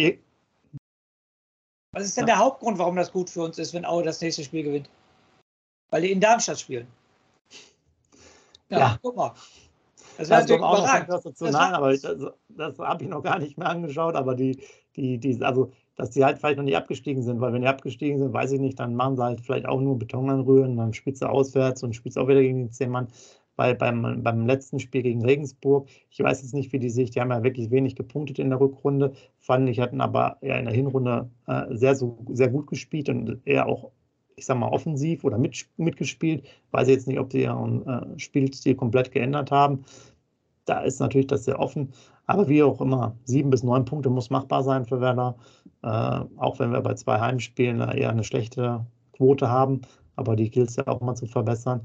was 1.93 2.03
ist 2.03 2.17
denn 2.17 2.25
der 2.25 2.37
Hauptgrund, 2.37 2.77
warum 2.77 2.95
das 2.95 3.11
gut 3.11 3.29
für 3.29 3.43
uns 3.43 3.57
ist, 3.59 3.73
wenn 3.73 3.85
Aue 3.85 4.03
das 4.03 4.21
nächste 4.21 4.43
Spiel 4.43 4.63
gewinnt? 4.63 4.89
Weil 5.89 6.03
die 6.03 6.11
in 6.11 6.21
Darmstadt 6.21 6.59
spielen. 6.59 6.87
Ja, 8.69 8.79
ja. 8.79 8.99
guck 9.01 9.15
mal. 9.15 9.33
Das 10.17 10.29
wäre 10.29 10.41
natürlich 10.41 10.61
auch 10.61 10.77
noch 10.77 10.93
etwas 10.93 11.23
dazu. 11.23 11.45
Das 11.45 11.53
Nein, 11.53 11.73
aber 11.73 11.91
das, 11.91 12.17
das 12.49 12.79
habe 12.79 13.03
ich 13.03 13.09
noch 13.09 13.23
gar 13.23 13.39
nicht 13.39 13.57
mehr 13.57 13.69
angeschaut, 13.69 14.15
aber 14.15 14.35
die, 14.35 14.63
die, 14.95 15.17
die, 15.17 15.43
also, 15.43 15.71
dass 15.95 16.11
die 16.11 16.23
halt 16.23 16.37
vielleicht 16.37 16.57
noch 16.57 16.63
nicht 16.63 16.77
abgestiegen 16.77 17.23
sind, 17.23 17.41
weil 17.41 17.51
wenn 17.53 17.61
die 17.61 17.67
abgestiegen 17.67 18.19
sind, 18.19 18.31
weiß 18.31 18.53
ich 18.53 18.59
nicht, 18.59 18.79
dann 18.79 18.95
machen 18.95 19.17
sie 19.17 19.23
halt 19.23 19.41
vielleicht 19.41 19.65
auch 19.65 19.81
nur 19.81 19.99
Beton 19.99 20.29
anrühren, 20.29 20.77
dann 20.77 20.93
spielt 20.93 21.17
sie 21.17 21.29
auswärts 21.29 21.83
und 21.83 21.95
spielt 21.95 22.17
auch 22.17 22.27
wieder 22.27 22.41
gegen 22.41 22.59
den 22.59 22.71
Zehn 22.71 22.89
Mann 22.89 23.07
weil 23.55 23.75
beim, 23.75 24.23
beim 24.23 24.45
letzten 24.45 24.79
Spiel 24.79 25.03
gegen 25.03 25.23
Regensburg, 25.23 25.87
ich 26.09 26.19
weiß 26.19 26.41
jetzt 26.41 26.53
nicht, 26.53 26.71
wie 26.73 26.79
die 26.79 26.89
sich, 26.89 27.11
die 27.11 27.21
haben 27.21 27.31
ja 27.31 27.43
wirklich 27.43 27.71
wenig 27.71 27.95
gepunktet 27.95 28.39
in 28.39 28.49
der 28.49 28.59
Rückrunde, 28.59 29.13
fand 29.39 29.69
ich, 29.69 29.79
hatten 29.79 30.01
aber 30.01 30.37
ja 30.41 30.57
in 30.57 30.65
der 30.65 30.73
Hinrunde 30.73 31.29
äh, 31.47 31.65
sehr, 31.69 31.95
so, 31.95 32.25
sehr 32.31 32.49
gut 32.49 32.67
gespielt 32.67 33.09
und 33.09 33.39
eher 33.45 33.67
auch, 33.67 33.91
ich 34.35 34.45
sag 34.45 34.57
mal, 34.57 34.69
offensiv 34.69 35.23
oder 35.23 35.37
mit, 35.37 35.67
mitgespielt. 35.77 36.43
Weiß 36.71 36.87
jetzt 36.87 37.07
nicht, 37.07 37.19
ob 37.19 37.31
sie 37.31 37.43
ihren 37.43 37.85
äh, 37.85 38.19
Spielstil 38.19 38.75
komplett 38.75 39.11
geändert 39.11 39.51
haben. 39.51 39.83
Da 40.65 40.81
ist 40.81 40.99
natürlich 40.99 41.27
das 41.27 41.45
sehr 41.45 41.59
offen. 41.59 41.93
Aber 42.27 42.47
wie 42.47 42.63
auch 42.63 42.79
immer, 42.81 43.15
sieben 43.25 43.49
bis 43.49 43.63
neun 43.63 43.85
Punkte 43.85 44.09
muss 44.09 44.29
machbar 44.29 44.63
sein 44.63 44.85
für 44.85 45.01
Werder. 45.01 45.35
Äh, 45.83 45.87
auch 46.37 46.59
wenn 46.59 46.71
wir 46.71 46.81
bei 46.81 46.93
zwei 46.93 47.19
Heimspielen 47.19 47.79
eher 47.79 48.09
eine 48.09 48.23
schlechte 48.23 48.85
Quote 49.13 49.49
haben. 49.49 49.81
Aber 50.15 50.35
die 50.35 50.49
gilt 50.49 50.69
es 50.69 50.77
ja 50.77 50.87
auch 50.87 51.01
mal 51.01 51.15
zu 51.15 51.25
verbessern. 51.25 51.81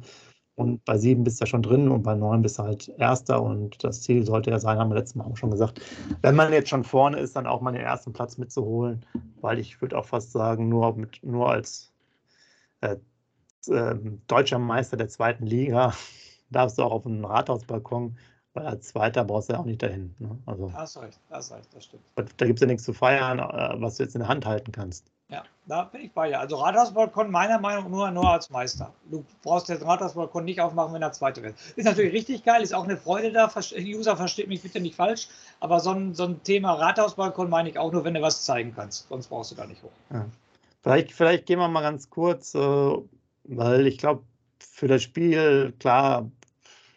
Und 0.57 0.83
bei 0.87 0.97
sieben 0.97 1.23
bist 1.23 1.39
du 1.39 1.45
ja 1.45 1.47
schon 1.47 1.63
drin 1.63 1.91
und 1.91 2.03
bei 2.03 2.15
neun 2.15 2.41
bist 2.41 2.59
du 2.59 2.63
halt 2.63 2.89
Erster. 2.97 3.43
Und 3.43 3.85
das 3.85 4.01
Ziel 4.03 4.25
sollte 4.25 4.51
ja 4.51 4.59
sein, 4.59 4.79
haben 4.79 4.91
wir 4.91 4.97
letztes 4.97 5.15
Mal 5.15 5.25
auch 5.25 5.37
schon 5.37 5.51
gesagt, 5.51 5.83
wenn 6.23 6.35
man 6.35 6.51
jetzt 6.51 6.71
schon 6.71 6.83
vorne 6.83 7.19
ist, 7.19 7.37
dann 7.37 7.47
auch 7.47 7.61
mal 7.61 7.73
den 7.73 7.83
ersten 7.83 8.15
Platz 8.15 8.39
mitzuholen. 8.39 9.05
Weil 9.43 9.59
ich 9.59 9.81
würde 9.83 9.99
auch 9.99 10.07
fast 10.07 10.33
sagen, 10.33 10.71
nur, 10.71 10.97
mit, 10.97 11.23
nur 11.23 11.51
als 11.51 11.93
äh, 12.81 12.97
äh, 13.69 13.97
deutscher 14.27 14.59
Meister 14.59 14.97
der 14.97 15.09
zweiten 15.09 15.45
Liga 15.45 15.93
darfst 16.51 16.79
du 16.79 16.83
auch 16.85 16.93
auf 16.93 17.07
einen 17.07 17.25
Rathausbalkon, 17.25 18.17
weil 18.55 18.67
als 18.67 18.89
Zweiter 18.89 19.25
brauchst 19.25 19.51
du 19.51 19.55
ja 19.55 19.59
auch 19.59 19.67
nicht 19.67 19.83
dahin. 19.83 20.15
Ne? 20.19 20.39
Also, 20.47 20.73
hast 20.73 20.97
recht, 21.03 21.21
hast 21.31 21.53
recht, 21.53 21.69
das 21.75 21.85
stimmt. 21.85 22.03
Da 22.15 22.47
gibt 22.47 22.59
es 22.59 22.61
ja 22.63 22.67
nichts 22.67 22.85
zu 22.85 22.95
feiern, 22.95 23.41
äh, 23.41 23.81
was 23.81 23.99
du 23.99 24.05
jetzt 24.05 24.15
in 24.15 24.21
der 24.21 24.29
Hand 24.29 24.47
halten 24.47 24.73
kannst. 24.73 25.13
Ja, 25.29 25.43
da 25.67 25.83
bin 25.85 26.03
ich 26.03 26.13
bei 26.13 26.29
dir. 26.29 26.39
Also 26.39 26.57
Rathausbalkon 26.57 27.31
meiner 27.33 27.59
Meinung 27.59 27.85
nach 27.85 27.91
nur, 27.91 28.11
nur 28.13 28.31
als 28.31 28.49
Meister. 28.51 28.93
Du 29.11 29.25
brauchst 29.43 29.69
den 29.69 29.83
Rathausbalkon 29.83 30.45
nicht 30.45 30.61
aufmachen, 30.61 30.95
wenn 30.95 31.03
er 31.03 31.11
Zweite 31.13 31.43
wird. 31.43 31.57
Ist 31.75 31.85
natürlich 31.85 32.13
richtig 32.13 32.45
geil, 32.45 32.63
ist 32.63 32.73
auch 32.73 32.85
eine 32.85 32.97
Freude 32.97 33.33
da. 33.33 33.51
User 33.77 34.17
versteht 34.17 34.47
mich 34.47 34.63
bitte 34.63 34.79
nicht 34.79 34.95
falsch, 34.95 35.29
aber 35.59 35.81
so 35.81 35.91
ein, 35.91 36.15
so 36.15 36.25
ein 36.25 36.43
Thema 36.45 36.75
Rathausbalkon 36.75 37.51
meine 37.51 37.69
ich 37.69 37.79
auch 37.79 37.91
nur, 37.91 38.05
wenn 38.05 38.15
du 38.15 38.23
was 38.23 38.45
zeigen 38.45 38.73
kannst. 38.75 39.09
Sonst 39.09 39.27
brauchst 39.27 39.51
du 39.51 39.57
gar 39.57 39.67
nicht 39.67 39.83
hoch. 39.83 39.91
Ja. 40.11 40.27
Vielleicht, 40.83 41.11
vielleicht 41.11 41.47
gehen 41.47 41.59
wir 41.59 41.67
mal 41.67 41.81
ganz 41.81 42.09
kurz, 42.09 42.55
äh, 42.55 42.97
weil 43.45 43.87
ich 43.89 43.99
glaube, 43.99 44.23
für 44.61 44.87
das 44.87 45.03
Spiel, 45.03 45.75
klar, 45.81 46.31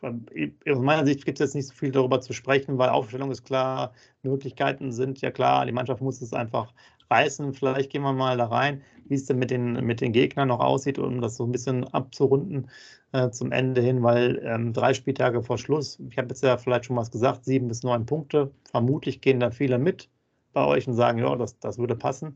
aus 0.02 0.80
meiner 0.80 1.06
Sicht 1.06 1.26
gibt 1.26 1.40
es 1.40 1.46
jetzt 1.46 1.56
nicht 1.56 1.68
so 1.68 1.74
viel 1.74 1.92
darüber 1.92 2.22
zu 2.22 2.34
sprechen, 2.34 2.78
weil 2.78 2.90
Aufstellung 2.90 3.32
ist 3.32 3.44
klar, 3.44 3.92
Möglichkeiten 4.22 4.92
sind 4.92 5.20
ja 5.22 5.32
klar, 5.32 5.66
die 5.66 5.72
Mannschaft 5.72 6.02
muss 6.02 6.22
es 6.22 6.34
einfach 6.34 6.72
reißen. 7.10 7.54
Vielleicht 7.54 7.92
gehen 7.92 8.02
wir 8.04 8.14
mal 8.14 8.38
da 8.38 8.48
rein, 8.48 8.82
wie 9.06 9.16
es 9.16 9.26
denn 9.26 9.40
mit 9.40 9.52
den, 9.52 9.74
mit 9.86 10.02
den 10.02 10.14
Gegnern 10.14 10.50
noch 10.50 10.60
aussieht, 10.60 11.00
um 11.00 11.22
das 11.22 11.38
so 11.38 11.46
ein 11.46 11.52
bisschen 11.52 11.86
abzurunden 11.88 12.70
äh, 13.12 13.30
zum 13.32 13.52
Ende 13.52 13.82
hin, 13.82 14.04
weil 14.04 14.42
ähm, 14.44 14.74
drei 14.74 14.94
Spieltage 14.94 15.42
vor 15.42 15.58
Schluss, 15.58 16.00
ich 16.10 16.18
habe 16.18 16.30
jetzt 16.30 16.44
ja 16.44 16.58
vielleicht 16.58 16.86
schon 16.86 16.96
was 16.96 17.12
gesagt, 17.12 17.46
sieben 17.46 17.68
bis 17.68 17.84
neun 17.84 18.06
Punkte. 18.06 18.52
Vermutlich 18.72 19.22
gehen 19.22 19.40
da 19.40 19.52
viele 19.52 19.80
mit 19.80 20.10
bei 20.54 20.66
euch 20.66 20.88
und 20.88 20.94
sagen, 20.94 21.20
ja, 21.20 21.36
das, 21.36 21.60
das 21.60 21.78
würde 21.78 21.96
passen. 21.96 22.36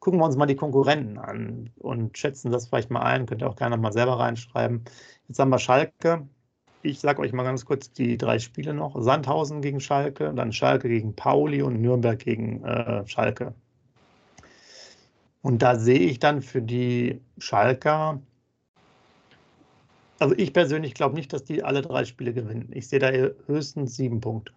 Gucken 0.00 0.18
wir 0.20 0.26
uns 0.26 0.36
mal 0.36 0.46
die 0.46 0.56
Konkurrenten 0.56 1.18
an 1.18 1.70
und 1.78 2.18
schätzen 2.18 2.50
das 2.50 2.66
vielleicht 2.66 2.90
mal 2.90 3.02
ein. 3.02 3.26
Könnt 3.26 3.42
ihr 3.42 3.48
auch 3.48 3.56
gerne 3.56 3.76
mal 3.76 3.92
selber 3.92 4.18
reinschreiben. 4.18 4.84
Jetzt 5.28 5.38
haben 5.38 5.50
wir 5.50 5.58
Schalke. 5.58 6.26
Ich 6.82 6.98
sage 6.98 7.22
euch 7.22 7.32
mal 7.32 7.44
ganz 7.44 7.64
kurz 7.64 7.92
die 7.92 8.16
drei 8.18 8.40
Spiele 8.40 8.74
noch. 8.74 9.00
Sandhausen 9.00 9.62
gegen 9.62 9.78
Schalke, 9.78 10.34
dann 10.34 10.52
Schalke 10.52 10.88
gegen 10.88 11.14
Pauli 11.14 11.62
und 11.62 11.80
Nürnberg 11.80 12.18
gegen 12.18 12.64
äh, 12.64 13.06
Schalke. 13.06 13.54
Und 15.42 15.60
da 15.60 15.76
sehe 15.76 15.98
ich 15.98 16.20
dann 16.20 16.40
für 16.40 16.62
die 16.62 17.20
Schalker, 17.38 18.20
also 20.20 20.36
ich 20.36 20.52
persönlich 20.52 20.94
glaube 20.94 21.16
nicht, 21.16 21.32
dass 21.32 21.44
die 21.44 21.64
alle 21.64 21.82
drei 21.82 22.04
Spiele 22.04 22.32
gewinnen. 22.32 22.70
Ich 22.72 22.88
sehe 22.88 23.00
da 23.00 23.10
höchstens 23.10 23.96
sieben 23.96 24.20
Punkte. 24.20 24.52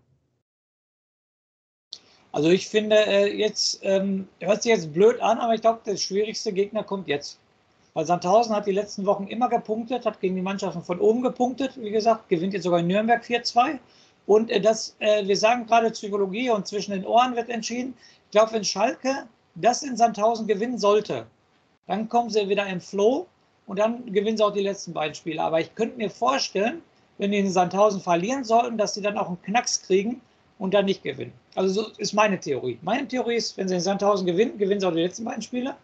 Also 2.32 2.50
ich 2.50 2.68
finde 2.68 2.98
äh, 2.98 3.34
jetzt, 3.34 3.80
ähm, 3.82 4.28
hört 4.42 4.62
sich 4.62 4.72
jetzt 4.72 4.94
blöd 4.94 5.20
an, 5.22 5.40
aber 5.40 5.56
ich 5.56 5.62
glaube, 5.62 5.80
der 5.86 5.98
schwierigste 5.98 6.54
Gegner 6.54 6.84
kommt 6.84 7.08
jetzt. 7.08 7.40
Weil 7.94 8.06
Sandhausen 8.06 8.54
hat 8.54 8.68
die 8.68 8.74
letzten 8.74 9.06
Wochen 9.06 9.26
immer 9.28 9.48
gepunktet, 9.48 10.06
hat 10.06 10.20
gegen 10.20 10.36
die 10.36 10.42
Mannschaften 10.42 10.84
von 10.84 11.00
oben 11.00 11.24
gepunktet, 11.24 11.82
wie 11.82 11.92
gesagt, 11.92 12.28
gewinnt 12.28 12.54
jetzt 12.54 12.64
sogar 12.64 12.82
in 12.82 12.88
Nürnberg 12.88 13.24
4-2. 13.24 13.80
Und 14.28 14.52
äh, 14.52 14.60
das, 14.60 14.96
äh, 15.00 15.26
wir 15.26 15.38
sagen 15.38 15.66
gerade 15.66 15.90
Psychologie 15.92 16.50
und 16.50 16.68
zwischen 16.68 16.92
den 16.92 17.06
Ohren 17.06 17.36
wird 17.36 17.50
entschieden. 17.50 17.96
Ich 18.26 18.32
glaube, 18.32 18.52
wenn 18.52 18.66
Schalke 18.66 19.28
das 19.56 19.84
in 19.84 19.98
Sandhausen 19.98 20.48
gewinnen 20.48 20.78
sollte, 20.78 21.26
dann 21.88 22.10
kommen 22.10 22.30
sie 22.30 22.48
wieder 22.50 22.68
im 22.68 22.82
Flow 22.82 23.28
und 23.68 23.80
dann 23.80 24.12
gewinnen 24.12 24.38
sie 24.38 24.44
auch 24.44 24.54
die 24.54 24.62
letzten 24.62 24.94
beiden 24.94 25.16
Spiele. 25.16 25.42
Aber 25.42 25.60
ich 25.60 25.74
könnte 25.76 25.98
mir 25.98 26.10
vorstellen, 26.10 26.82
wenn 27.18 27.32
die 27.32 27.40
in 27.40 27.50
Sandhausen 27.50 28.02
verlieren 28.02 28.44
sollten, 28.44 28.78
dass 28.78 28.94
sie 28.94 29.02
dann 29.02 29.18
auch 29.18 29.28
einen 29.28 29.42
Knacks 29.42 29.82
kriegen 29.82 30.22
und 30.60 30.74
dann 30.74 30.86
nicht 30.86 31.04
gewinnen. 31.04 31.34
Also 31.56 31.84
so 31.84 31.90
ist 31.98 32.14
meine 32.14 32.40
Theorie. 32.40 32.78
Meine 32.82 33.08
Theorie 33.08 33.36
ist, 33.36 33.58
wenn 33.58 33.68
sie 33.68 33.76
in 33.76 33.82
Sandhausen 33.82 34.26
gewinnen, 34.26 34.58
gewinnen 34.58 34.80
sie 34.80 34.88
auch 34.88 34.94
die 34.94 35.02
letzten 35.02 35.24
beiden 35.24 35.42
Spiele. 35.42 35.76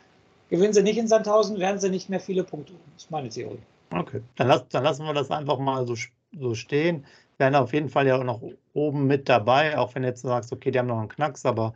Gewinnen 0.49 0.73
sie 0.73 0.84
nicht 0.84 0.97
in 0.97 1.07
Sandhausen, 1.07 1.60
werden 1.60 1.79
sie 1.79 1.89
nicht 1.89 2.10
mehr 2.10 2.19
viele 2.19 2.43
Punkte. 2.43 2.73
Das 2.93 3.03
ist 3.03 3.12
meine 3.12 3.29
Theorie. 3.29 3.60
Okay, 3.91 4.21
dann, 4.36 4.47
lass, 4.47 4.67
dann 4.69 4.84
lassen 4.84 5.05
wir 5.05 5.13
das 5.13 5.31
einfach 5.31 5.57
mal 5.57 5.86
so, 5.88 5.95
so 6.38 6.55
stehen. 6.55 7.05
Werden 7.38 7.55
auf 7.55 7.73
jeden 7.73 7.89
Fall 7.89 8.07
ja 8.07 8.17
auch 8.17 8.23
noch 8.23 8.41
oben 8.73 9.07
mit 9.07 9.27
dabei, 9.29 9.77
auch 9.77 9.95
wenn 9.95 10.03
du 10.03 10.10
jetzt 10.10 10.21
sagst, 10.21 10.51
okay, 10.51 10.71
die 10.71 10.79
haben 10.79 10.88
noch 10.88 10.99
einen 10.99 11.10
Knacks, 11.10 11.45
aber 11.45 11.73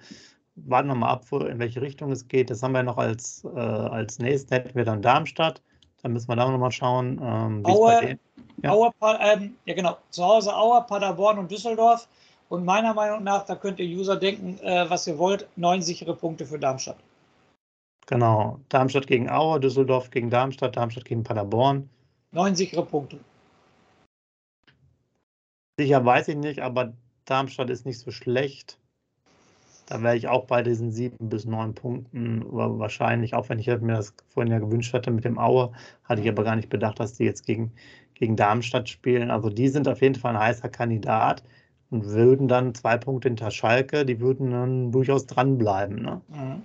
warten 0.55 0.87
wir 0.87 0.95
mal 0.95 1.09
ab, 1.09 1.25
wo, 1.29 1.39
in 1.39 1.59
welche 1.59 1.81
Richtung 1.81 2.11
es 2.11 2.27
geht. 2.27 2.49
Das 2.49 2.63
haben 2.63 2.73
wir 2.73 2.83
noch 2.83 2.97
als, 2.97 3.43
äh, 3.55 3.59
als 3.59 4.19
nächstes, 4.19 4.51
hätten 4.51 4.75
wir 4.75 4.85
dann 4.85 5.01
Darmstadt. 5.01 5.61
Dann 6.01 6.13
müssen 6.13 6.27
wir 6.27 6.35
da 6.35 6.49
noch 6.49 6.57
mal 6.57 6.71
schauen. 6.71 7.19
Ähm, 7.21 7.65
Aue, 7.65 8.17
ja. 8.61 8.71
Aue 8.71 8.91
ähm, 9.19 9.55
ja 9.65 9.73
genau, 9.73 9.97
zu 10.11 10.23
Hause 10.23 10.55
Aue, 10.55 10.81
Paderborn 10.83 11.39
und 11.39 11.51
Düsseldorf. 11.51 12.07
Und 12.47 12.63
meiner 12.63 12.93
Meinung 12.93 13.23
nach, 13.23 13.45
da 13.45 13.55
könnt 13.55 13.79
ihr 13.79 13.87
User 13.87 14.15
denken, 14.15 14.59
äh, 14.59 14.89
was 14.89 15.07
ihr 15.07 15.17
wollt, 15.17 15.47
neun 15.55 15.81
sichere 15.81 16.15
Punkte 16.15 16.45
für 16.45 16.59
Darmstadt. 16.59 16.97
Genau, 18.07 18.59
Darmstadt 18.69 19.07
gegen 19.07 19.29
Aue, 19.29 19.59
Düsseldorf 19.59 20.11
gegen 20.11 20.29
Darmstadt, 20.29 20.77
Darmstadt 20.77 21.05
gegen 21.05 21.23
Paderborn. 21.23 21.89
Neun 22.31 22.55
sichere 22.55 22.85
Punkte. 22.85 23.19
Sicher 25.79 26.05
weiß 26.05 26.27
ich 26.27 26.37
nicht, 26.37 26.61
aber 26.61 26.93
Darmstadt 27.25 27.69
ist 27.71 27.85
nicht 27.85 27.99
so 27.99 28.11
schlecht. 28.11 28.77
Da 29.85 30.01
wäre 30.01 30.17
ich 30.17 30.27
auch 30.27 30.45
bei 30.45 30.63
diesen 30.63 30.91
sieben 30.91 31.29
bis 31.29 31.45
neun 31.45 31.75
Punkten 31.75 32.43
wahrscheinlich, 32.49 33.35
auch 33.35 33.49
wenn 33.49 33.59
ich 33.59 33.67
mir 33.67 33.93
das 33.93 34.13
vorhin 34.29 34.51
ja 34.51 34.59
gewünscht 34.59 34.93
hatte 34.93 35.11
mit 35.11 35.25
dem 35.25 35.37
Aue, 35.37 35.71
hatte 36.03 36.21
ich 36.21 36.29
aber 36.29 36.43
gar 36.43 36.55
nicht 36.55 36.69
bedacht, 36.69 36.99
dass 36.99 37.13
die 37.13 37.25
jetzt 37.25 37.45
gegen, 37.45 37.71
gegen 38.15 38.35
Darmstadt 38.35 38.89
spielen. 38.89 39.29
Also 39.29 39.49
die 39.49 39.67
sind 39.67 39.87
auf 39.87 40.01
jeden 40.01 40.15
Fall 40.15 40.35
ein 40.35 40.41
heißer 40.41 40.69
Kandidat 40.69 41.43
und 41.91 42.05
würden 42.05 42.47
dann 42.47 42.73
zwei 42.73 42.97
Punkte 42.97 43.29
hinter 43.29 43.51
Schalke, 43.51 44.05
die 44.05 44.19
würden 44.19 44.51
dann 44.51 44.91
durchaus 44.91 45.27
dranbleiben. 45.27 46.01
Ne? 46.01 46.21
Mhm. 46.29 46.63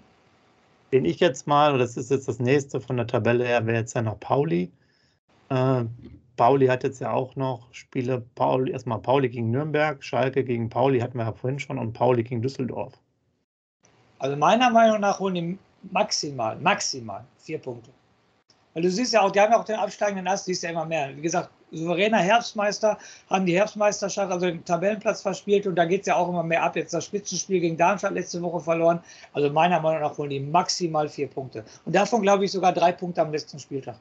Den 0.93 1.05
ich 1.05 1.21
jetzt 1.21 1.47
mal, 1.47 1.79
das 1.79 1.97
ist 1.97 2.11
jetzt 2.11 2.27
das 2.27 2.39
nächste 2.39 2.81
von 2.81 2.97
der 2.97 3.07
Tabelle 3.07 3.45
her, 3.45 3.67
wäre 3.67 3.79
jetzt 3.79 3.95
ja 3.95 4.03
noch 4.03 4.19
Pauli. 4.19 4.71
Äh, 5.51 5.85
Pauli 6.37 6.69
hat 6.69 6.85
jetzt 6.85 7.01
ja 7.01 7.13
auch 7.13 7.37
noch 7.37 7.69
Spiele, 7.73 8.25
Pauli, 8.35 8.73
erstmal 8.73 8.99
Pauli 8.99 9.29
gegen 9.29 9.51
Nürnberg, 9.51 10.03
Schalke 10.03 10.43
gegen 10.43 10.71
Pauli 10.71 11.01
hatten 11.01 11.19
wir 11.19 11.27
ja 11.27 11.33
vorhin 11.33 11.59
schon 11.59 11.79
und 11.79 11.93
Pauli 11.93 12.23
gegen 12.23 12.41
Düsseldorf. 12.41 12.99
Also 14.21 14.37
meiner 14.37 14.71
Meinung 14.71 15.01
nach 15.01 15.19
holen 15.19 15.35
die 15.35 15.59
maximal, 15.91 16.57
maximal 16.57 17.25
vier 17.39 17.59
Punkte. 17.59 17.91
Weil 18.75 18.83
du 18.83 18.91
siehst 18.91 19.15
ja 19.15 19.23
auch, 19.23 19.33
die 19.33 19.41
haben 19.41 19.51
ja 19.51 19.59
auch 19.59 19.65
den 19.65 19.77
absteigenden 19.77 20.29
Ast, 20.29 20.45
siehst 20.45 20.63
ja 20.63 20.71
immer 20.71 20.85
mehr. 20.85 21.17
Wie 21.17 21.23
gesagt, 21.23 21.51
souveräner 21.73 22.19
Herbstmeister, 22.19 22.99
haben 23.29 23.47
die 23.47 23.57
Herbstmeisterschaft, 23.57 24.31
also 24.31 24.47
den 24.47 24.65
Tabellenplatz 24.65 25.23
verspielt 25.23 25.67
und 25.67 25.75
da 25.75 25.87
geht 25.87 26.03
es 26.03 26.07
ja 26.07 26.17
auch 26.17 26.29
immer 26.29 26.43
mehr 26.43 26.63
ab. 26.63 26.77
Jetzt 26.77 26.93
das 26.93 27.07
Spitzenspiel 27.07 27.61
gegen 27.61 27.77
Darmstadt 27.77 28.13
letzte 28.13 28.43
Woche 28.43 28.61
verloren. 28.61 29.01
Also 29.33 29.51
meiner 29.51 29.81
Meinung 29.81 30.03
nach 30.03 30.19
holen 30.19 30.31
die 30.31 30.41
maximal 30.41 31.09
vier 31.09 31.29
Punkte. 31.29 31.65
Und 31.87 31.95
davon 31.95 32.23
glaube 32.23 32.45
ich 32.45 32.53
sogar 32.53 32.73
drei 32.73 32.93
Punkte 32.93 33.23
am 33.23 33.33
letzten 33.33 33.59
Spieltag. 33.59 33.97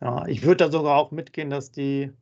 Ja, 0.00 0.26
ich 0.26 0.42
würde 0.42 0.64
da 0.64 0.70
sogar 0.70 0.96
auch 0.96 1.10
mitgehen, 1.10 1.50
dass 1.50 1.70
die 1.70 2.12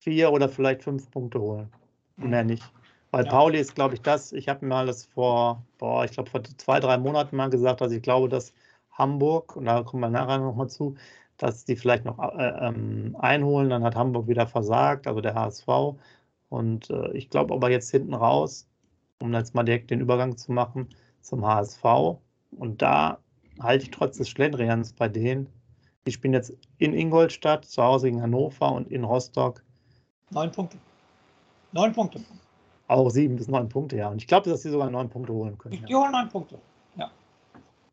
vier 0.00 0.32
oder 0.32 0.48
vielleicht 0.48 0.82
fünf 0.82 1.10
Punkte 1.10 1.40
holen. 1.40 1.70
Mehr 2.16 2.44
nicht. 2.44 2.64
Weil 3.10 3.24
ja. 3.24 3.30
Pauli 3.30 3.58
ist, 3.58 3.74
glaube 3.74 3.94
ich, 3.94 4.02
das, 4.02 4.32
ich 4.32 4.48
habe 4.48 4.66
mir 4.66 4.84
das 4.84 5.06
vor, 5.06 5.64
boah, 5.78 6.04
ich 6.04 6.12
glaube, 6.12 6.30
vor 6.30 6.42
zwei, 6.56 6.80
drei 6.80 6.98
Monaten 6.98 7.36
mal 7.36 7.50
gesagt, 7.50 7.80
dass 7.80 7.92
ich 7.92 8.02
glaube, 8.02 8.28
dass 8.28 8.52
Hamburg, 8.92 9.56
und 9.56 9.66
da 9.66 9.82
kommen 9.82 10.02
wir 10.02 10.10
nachher 10.10 10.38
nochmal 10.38 10.68
zu, 10.68 10.96
dass 11.36 11.64
die 11.64 11.76
vielleicht 11.76 12.04
noch 12.04 12.18
äh, 12.18 12.66
ähm, 12.66 13.16
einholen. 13.18 13.70
Dann 13.70 13.84
hat 13.84 13.94
Hamburg 13.94 14.28
wieder 14.28 14.46
versagt, 14.46 15.06
also 15.06 15.20
der 15.20 15.34
HSV. 15.34 15.68
Und 16.48 16.90
äh, 16.90 17.12
ich 17.12 17.30
glaube 17.30 17.54
aber 17.54 17.70
jetzt 17.70 17.90
hinten 17.90 18.14
raus, 18.14 18.68
um 19.20 19.32
jetzt 19.34 19.54
mal 19.54 19.64
direkt 19.64 19.90
den 19.90 20.00
Übergang 20.00 20.36
zu 20.36 20.52
machen 20.52 20.88
zum 21.20 21.46
HSV. 21.46 21.84
Und 22.52 22.82
da 22.82 23.18
halte 23.60 23.84
ich 23.84 23.90
trotz 23.90 24.18
des 24.18 24.28
Schlendrians 24.28 24.92
bei 24.92 25.08
denen. 25.08 25.48
Die 26.06 26.12
spielen 26.12 26.34
jetzt 26.34 26.56
in 26.78 26.94
Ingolstadt, 26.94 27.64
zu 27.64 27.82
Hause 27.82 28.06
gegen 28.06 28.22
Hannover 28.22 28.72
und 28.72 28.90
in 28.90 29.04
Rostock. 29.04 29.62
Neun 30.30 30.52
Punkte. 30.52 30.78
Neun 31.72 31.92
Punkte. 31.92 32.20
Auch 32.88 33.10
sieben 33.10 33.36
bis 33.36 33.48
neun 33.48 33.68
Punkte, 33.68 33.96
ja. 33.96 34.08
Und 34.08 34.22
ich 34.22 34.28
glaube, 34.28 34.48
dass 34.48 34.62
sie 34.62 34.70
sogar 34.70 34.90
neun 34.90 35.08
Punkte 35.08 35.32
holen 35.32 35.58
können. 35.58 35.82
Die 35.86 35.92
ja. 35.92 35.98
holen 35.98 36.12
neun 36.12 36.28
Punkte, 36.28 36.58
ja. 36.96 37.10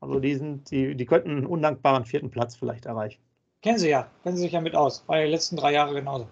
Also 0.01 0.19
die, 0.19 0.35
sind, 0.35 0.69
die, 0.69 0.95
die 0.95 1.05
könnten 1.05 1.31
einen 1.31 1.45
undankbaren 1.45 2.05
vierten 2.05 2.29
Platz 2.29 2.55
vielleicht 2.55 2.85
erreichen. 2.85 3.19
Kennen 3.61 3.79
sie 3.79 3.89
ja, 3.89 4.07
kennen 4.23 4.35
sie 4.35 4.43
sich 4.43 4.51
ja 4.51 4.61
mit 4.61 4.75
aus. 4.75 5.03
War 5.07 5.19
ja 5.19 5.25
die 5.25 5.31
letzten 5.31 5.55
drei 5.55 5.73
Jahre 5.73 5.93
genauso. 5.93 6.27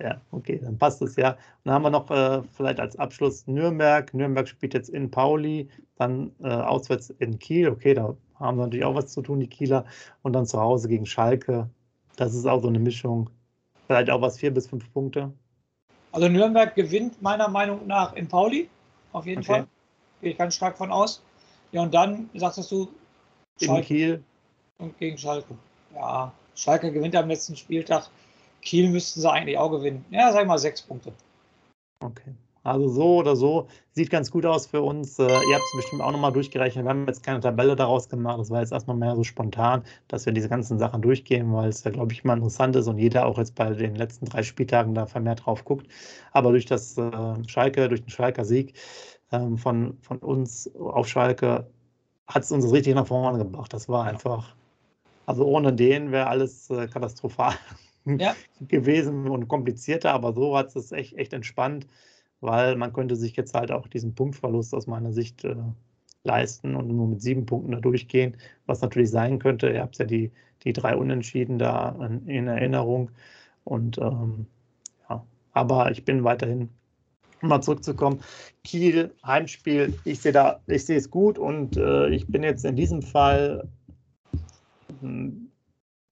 Ja, 0.00 0.20
okay, 0.30 0.60
dann 0.62 0.78
passt 0.78 1.02
es 1.02 1.16
ja. 1.16 1.30
Und 1.30 1.38
dann 1.64 1.74
haben 1.74 1.82
wir 1.82 1.90
noch 1.90 2.10
äh, 2.10 2.42
vielleicht 2.52 2.78
als 2.78 2.96
Abschluss 2.96 3.46
Nürnberg. 3.48 4.14
Nürnberg 4.14 4.48
spielt 4.48 4.74
jetzt 4.74 4.90
in 4.90 5.10
Pauli, 5.10 5.68
dann 5.96 6.30
äh, 6.40 6.48
auswärts 6.48 7.10
in 7.10 7.38
Kiel. 7.38 7.68
Okay, 7.68 7.94
da 7.94 8.16
haben 8.36 8.56
sie 8.56 8.62
natürlich 8.62 8.84
auch 8.84 8.94
was 8.94 9.08
zu 9.08 9.22
tun, 9.22 9.40
die 9.40 9.48
Kieler. 9.48 9.84
Und 10.22 10.34
dann 10.34 10.46
zu 10.46 10.60
Hause 10.60 10.88
gegen 10.88 11.06
Schalke. 11.06 11.68
Das 12.16 12.34
ist 12.34 12.46
auch 12.46 12.62
so 12.62 12.68
eine 12.68 12.78
Mischung. 12.78 13.28
Vielleicht 13.86 14.10
auch 14.10 14.20
was, 14.20 14.38
vier 14.38 14.54
bis 14.54 14.68
fünf 14.68 14.92
Punkte. 14.92 15.32
Also 16.18 16.28
Nürnberg 16.30 16.74
gewinnt 16.74 17.22
meiner 17.22 17.46
Meinung 17.46 17.86
nach 17.86 18.12
in 18.14 18.26
Pauli, 18.26 18.68
auf 19.12 19.24
jeden 19.24 19.38
okay. 19.38 19.52
Fall. 19.52 19.66
Gehe 20.20 20.32
ich 20.32 20.36
ganz 20.36 20.56
stark 20.56 20.76
von 20.76 20.90
aus. 20.90 21.22
Ja, 21.70 21.82
und 21.82 21.94
dann 21.94 22.28
sagtest 22.34 22.72
du 22.72 22.88
Schalke. 23.62 23.78
In 23.78 23.84
Kiel. 23.84 24.24
Und 24.78 24.98
gegen 24.98 25.16
Schalke. 25.16 25.54
Ja, 25.94 26.32
Schalke 26.56 26.90
gewinnt 26.90 27.14
am 27.14 27.28
letzten 27.28 27.54
Spieltag. 27.54 28.10
Kiel 28.62 28.90
müssten 28.90 29.20
sie 29.20 29.30
eigentlich 29.30 29.58
auch 29.58 29.70
gewinnen. 29.70 30.04
Ja, 30.10 30.32
sag 30.32 30.42
ich 30.42 30.48
mal 30.48 30.58
sechs 30.58 30.82
Punkte. 30.82 31.12
Okay. 32.00 32.34
Also 32.68 32.88
so 32.88 33.16
oder 33.16 33.34
so 33.34 33.68
sieht 33.92 34.10
ganz 34.10 34.30
gut 34.30 34.44
aus 34.46 34.66
für 34.66 34.82
uns. 34.82 35.18
Äh, 35.18 35.24
ihr 35.24 35.54
habt 35.54 35.64
es 35.72 35.76
bestimmt 35.76 36.02
auch 36.02 36.12
nochmal 36.12 36.32
durchgerechnet. 36.32 36.84
Wir 36.84 36.90
haben 36.90 37.06
jetzt 37.06 37.22
keine 37.22 37.40
Tabelle 37.40 37.74
daraus 37.76 38.08
gemacht. 38.08 38.38
Das 38.38 38.50
war 38.50 38.60
jetzt 38.60 38.72
erstmal 38.72 38.96
mehr 38.96 39.16
so 39.16 39.24
spontan, 39.24 39.82
dass 40.08 40.26
wir 40.26 40.32
diese 40.32 40.48
ganzen 40.48 40.78
Sachen 40.78 41.02
durchgehen, 41.02 41.52
weil 41.52 41.68
es 41.68 41.82
ja, 41.84 41.90
glaube 41.90 42.12
ich, 42.12 42.24
mal 42.24 42.34
interessant 42.34 42.76
ist 42.76 42.86
und 42.86 42.98
jeder 42.98 43.26
auch 43.26 43.38
jetzt 43.38 43.54
bei 43.54 43.70
den 43.70 43.96
letzten 43.96 44.26
drei 44.26 44.42
Spieltagen 44.42 44.94
da 44.94 45.06
vermehrt 45.06 45.46
drauf 45.46 45.64
guckt. 45.64 45.86
Aber 46.32 46.50
durch 46.50 46.66
das 46.66 46.96
äh, 46.98 47.12
Schalke, 47.46 47.88
durch 47.88 48.02
den 48.02 48.10
Schalker 48.10 48.44
Sieg 48.44 48.74
ähm, 49.32 49.58
von, 49.58 49.96
von 50.00 50.18
uns 50.18 50.70
auf 50.76 51.08
Schalke 51.08 51.66
hat 52.26 52.42
es 52.42 52.52
uns 52.52 52.70
richtig 52.70 52.94
nach 52.94 53.06
vorne 53.06 53.38
gebracht. 53.38 53.72
Das 53.72 53.88
war 53.88 54.04
einfach, 54.04 54.54
also 55.26 55.44
ohne 55.46 55.72
den 55.72 56.12
wäre 56.12 56.26
alles 56.26 56.70
äh, 56.70 56.86
katastrophal 56.86 57.54
ja. 58.04 58.34
gewesen 58.60 59.28
und 59.28 59.48
komplizierter, 59.48 60.12
aber 60.12 60.32
so 60.34 60.56
hat 60.56 60.76
es 60.76 60.92
echt, 60.92 61.14
echt 61.14 61.32
entspannt 61.32 61.86
weil 62.40 62.76
man 62.76 62.92
könnte 62.92 63.16
sich 63.16 63.36
jetzt 63.36 63.54
halt 63.54 63.72
auch 63.72 63.88
diesen 63.88 64.14
Punktverlust 64.14 64.74
aus 64.74 64.86
meiner 64.86 65.12
Sicht 65.12 65.44
äh, 65.44 65.56
leisten 66.24 66.76
und 66.76 66.88
nur 66.88 67.08
mit 67.08 67.22
sieben 67.22 67.46
Punkten 67.46 67.72
da 67.72 67.80
durchgehen, 67.80 68.36
was 68.66 68.80
natürlich 68.80 69.10
sein 69.10 69.38
könnte. 69.38 69.70
Ihr 69.70 69.80
habt 69.80 69.98
ja 69.98 70.04
die, 70.04 70.30
die 70.64 70.72
drei 70.72 70.96
Unentschieden 70.96 71.58
da 71.58 71.96
in, 72.04 72.26
in 72.26 72.46
Erinnerung. 72.46 73.10
Und 73.64 73.98
ähm, 73.98 74.46
ja, 75.08 75.24
aber 75.52 75.90
ich 75.90 76.04
bin 76.04 76.24
weiterhin, 76.24 76.68
um 77.42 77.48
mal 77.48 77.60
zurückzukommen, 77.62 78.20
Kiel, 78.64 79.14
Heimspiel, 79.24 79.94
ich 80.04 80.20
sehe 80.20 80.32
da, 80.32 80.60
ich 80.66 80.84
sehe 80.84 80.98
es 80.98 81.10
gut 81.10 81.38
und 81.38 81.76
äh, 81.76 82.08
ich 82.08 82.26
bin 82.26 82.42
jetzt 82.42 82.64
in 82.64 82.76
diesem 82.76 83.02
Fall 83.02 83.68
hm, 85.00 85.47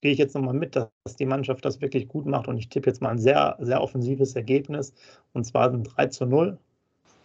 gehe 0.06 0.12
ich 0.12 0.20
jetzt 0.20 0.36
nochmal 0.36 0.54
mit, 0.54 0.76
dass 0.76 1.16
die 1.18 1.26
Mannschaft 1.26 1.64
das 1.64 1.80
wirklich 1.80 2.06
gut 2.06 2.26
macht 2.26 2.46
und 2.46 2.58
ich 2.58 2.68
tippe 2.68 2.88
jetzt 2.88 3.02
mal 3.02 3.08
ein 3.08 3.18
sehr, 3.18 3.56
sehr 3.58 3.82
offensives 3.82 4.36
Ergebnis 4.36 4.94
und 5.32 5.42
zwar 5.42 5.68
ein 5.68 5.82
3 5.82 6.06
zu 6.06 6.26
0. 6.26 6.56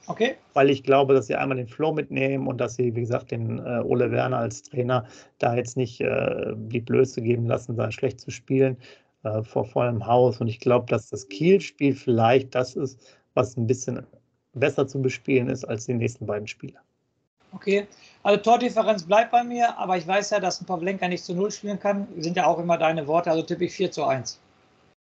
Okay. 0.08 0.34
Weil 0.56 0.72
ich 0.72 0.82
glaube, 0.82 1.14
dass 1.14 1.28
sie 1.28 1.36
einmal 1.36 1.58
den 1.58 1.68
Flow 1.68 1.94
mitnehmen 1.94 2.48
und 2.48 2.58
dass 2.58 2.78
sie, 2.78 2.96
wie 2.96 3.02
gesagt, 3.02 3.30
den 3.30 3.60
äh, 3.60 3.84
Ole 3.84 4.10
Werner 4.10 4.40
als 4.40 4.64
Trainer 4.64 5.06
da 5.38 5.56
jetzt 5.56 5.78
nicht 5.78 6.02
äh, 6.02 6.54
die 6.56 6.80
Blöße 6.80 7.22
geben 7.22 7.46
lassen, 7.46 7.76
da 7.76 7.92
schlecht 7.92 8.20
zu 8.20 8.32
spielen 8.32 8.78
äh, 9.22 9.44
vor 9.44 9.66
vollem 9.66 10.08
Haus. 10.08 10.42
Und 10.42 10.48
ich 10.48 10.60
glaube, 10.60 10.88
dass 10.88 11.12
das 11.12 11.30
Kiel-Spiel 11.30 11.94
vielleicht 11.94 12.56
das 12.56 12.76
ist, 12.76 13.00
was 13.36 13.56
ein 13.58 13.68
bisschen 13.68 14.08
besser 14.54 14.88
zu 14.88 15.04
bespielen 15.04 15.50
ist 15.50 15.66
als 15.66 15.86
die 15.86 15.94
nächsten 15.94 16.26
beiden 16.26 16.48
Spiele. 16.48 16.80
Okay, 17.54 17.88
also 18.24 18.42
Tordifferenz 18.42 19.04
bleibt 19.04 19.32
bei 19.32 19.44
mir, 19.44 19.78
aber 19.78 19.98
ich 19.98 20.08
weiß 20.08 20.30
ja, 20.30 20.40
dass 20.40 20.62
ein 20.62 20.66
Pavlenka 20.66 21.08
nicht 21.08 21.24
zu 21.24 21.34
Null 21.34 21.52
spielen 21.52 21.80
kann. 21.80 22.08
Sind 22.18 22.38
ja 22.38 22.46
auch 22.46 22.60
immer 22.60 22.78
deine 22.78 23.08
Worte, 23.08 23.30
also 23.30 23.44
tippe 23.44 23.66
ich 23.66 23.74
4 23.74 23.92
zu 23.92 24.06
1. 24.06 24.40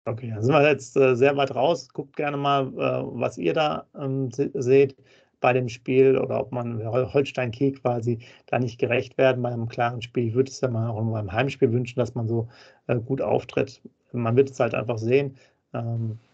Okay, 0.06 0.32
dann 0.34 0.41
sind 0.41 0.54
wir 0.54 0.67
jetzt 0.67 0.95
äh, 0.95 1.15
sehr 1.15 1.36
weit 1.36 1.54
raus. 1.54 1.89
Guckt 1.91 2.15
gerne 2.15 2.38
mal, 2.38 2.67
äh, 2.67 3.04
was 3.19 3.38
ihr 3.38 3.54
da 3.54 3.86
ähm, 3.99 4.30
seht 4.32 4.95
bei 5.41 5.54
dem 5.54 5.69
Spiel 5.69 6.17
oder 6.17 6.39
ob 6.39 6.52
man 6.52 6.86
Holstein 6.86 7.52
Kiel 7.52 7.73
quasi 7.73 8.19
da 8.47 8.60
nicht 8.60 8.80
gerecht 8.80 9.17
werden 9.17 9.41
bei 9.41 9.49
einem 9.49 9.69
klaren 9.69 10.02
Spiel. 10.02 10.28
Ich 10.28 10.34
würde 10.34 10.52
es 10.52 10.60
ja 10.62 10.69
mal 10.69 10.89
auch 10.89 11.02
beim 11.02 11.32
Heimspiel 11.32 11.71
wünschen, 11.71 11.99
dass 11.99 12.15
man 12.15 12.28
so 12.28 12.49
äh, 12.88 12.97
gut 12.97 13.21
auftritt. 13.21 13.82
Man 14.12 14.36
wird 14.36 14.49
es 14.49 14.60
halt 14.60 14.73
einfach 14.73 14.97
sehen 14.97 15.38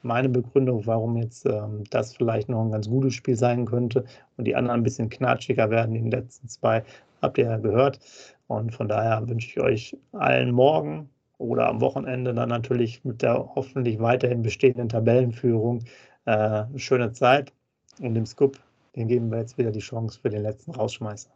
meine 0.01 0.29
Begründung, 0.29 0.85
warum 0.85 1.17
jetzt 1.17 1.45
ähm, 1.45 1.83
das 1.89 2.15
vielleicht 2.15 2.47
noch 2.47 2.61
ein 2.63 2.71
ganz 2.71 2.87
gutes 2.87 3.13
Spiel 3.13 3.35
sein 3.35 3.65
könnte 3.65 4.05
und 4.37 4.45
die 4.45 4.55
anderen 4.55 4.79
ein 4.79 4.83
bisschen 4.83 5.09
knatschiger 5.09 5.69
werden, 5.69 5.93
die 5.93 6.09
letzten 6.09 6.47
zwei, 6.47 6.83
habt 7.21 7.37
ihr 7.37 7.45
ja 7.45 7.57
gehört. 7.57 7.99
Und 8.47 8.73
von 8.73 8.87
daher 8.87 9.27
wünsche 9.27 9.49
ich 9.49 9.59
euch 9.59 9.97
allen 10.13 10.51
morgen 10.51 11.09
oder 11.37 11.67
am 11.67 11.81
Wochenende 11.81 12.33
dann 12.33 12.49
natürlich 12.49 13.03
mit 13.03 13.21
der 13.21 13.55
hoffentlich 13.55 13.99
weiterhin 13.99 14.41
bestehenden 14.41 14.89
Tabellenführung 14.89 15.83
äh, 16.25 16.31
eine 16.31 16.79
schöne 16.79 17.11
Zeit. 17.11 17.51
Und 17.99 18.13
dem 18.13 18.25
Scoop, 18.25 18.57
den 18.95 19.07
geben 19.07 19.31
wir 19.31 19.39
jetzt 19.39 19.57
wieder 19.57 19.71
die 19.71 19.79
Chance 19.79 20.19
für 20.21 20.29
den 20.29 20.43
letzten 20.43 20.71
Rausschmeißer. 20.71 21.34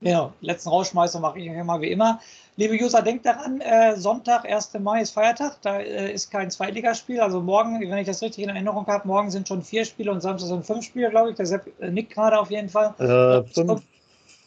Genau, 0.00 0.32
letzten 0.40 0.68
Rausschmeißer 0.68 1.18
mache 1.18 1.40
ich 1.40 1.46
immer 1.46 1.80
wie 1.80 1.90
immer. 1.90 2.20
Liebe 2.56 2.74
User, 2.74 3.02
denkt 3.02 3.26
daran, 3.26 3.60
äh, 3.60 3.96
Sonntag, 3.96 4.44
1. 4.44 4.78
Mai 4.78 5.02
ist 5.02 5.10
Feiertag, 5.10 5.60
da 5.62 5.80
äh, 5.80 6.12
ist 6.12 6.30
kein 6.30 6.52
Zweitligaspiel. 6.52 7.20
Also 7.20 7.40
morgen, 7.40 7.80
wenn 7.80 7.98
ich 7.98 8.06
das 8.06 8.22
richtig 8.22 8.44
in 8.44 8.50
Erinnerung 8.50 8.86
habe, 8.86 9.08
morgen 9.08 9.30
sind 9.30 9.48
schon 9.48 9.62
vier 9.62 9.84
Spiele 9.84 10.12
und 10.12 10.20
Samstag 10.20 10.48
sind 10.48 10.66
fünf 10.66 10.84
Spiele, 10.84 11.10
glaube 11.10 11.30
ich. 11.30 11.36
Der 11.36 11.46
Sepp 11.46 11.66
äh, 11.80 11.90
nickt 11.90 12.12
gerade 12.12 12.38
auf 12.38 12.50
jeden 12.50 12.68
Fall. 12.68 12.94
Äh, 13.00 13.42
fünf, 13.52 13.82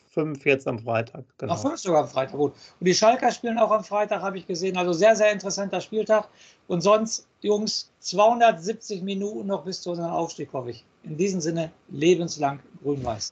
fünf 0.09 0.45
jetzt 0.45 0.69
am 0.69 0.79
Freitag. 0.79 1.25
Genau. 1.37 1.53
Ach, 1.53 1.61
fünf 1.61 1.79
sogar 1.79 2.03
am 2.03 2.07
Freitag, 2.07 2.37
gut. 2.37 2.53
Und 2.79 2.85
die 2.87 2.93
Schalker 2.93 3.29
spielen 3.31 3.59
auch 3.59 3.71
am 3.71 3.83
Freitag, 3.83 4.21
habe 4.21 4.37
ich 4.37 4.47
gesehen. 4.47 4.77
Also 4.77 4.93
sehr, 4.93 5.17
sehr 5.17 5.33
interessanter 5.33 5.81
Spieltag. 5.81 6.29
Und 6.69 6.79
sonst, 6.79 7.27
Jungs, 7.41 7.91
270 7.99 9.01
Minuten 9.01 9.47
noch 9.47 9.65
bis 9.65 9.81
zu 9.81 9.91
unserem 9.91 10.11
Aufstieg, 10.11 10.53
hoffe 10.53 10.69
ich. 10.69 10.85
In 11.03 11.17
diesem 11.17 11.41
Sinne, 11.41 11.71
lebenslang 11.89 12.61
grün-weiß. 12.83 13.31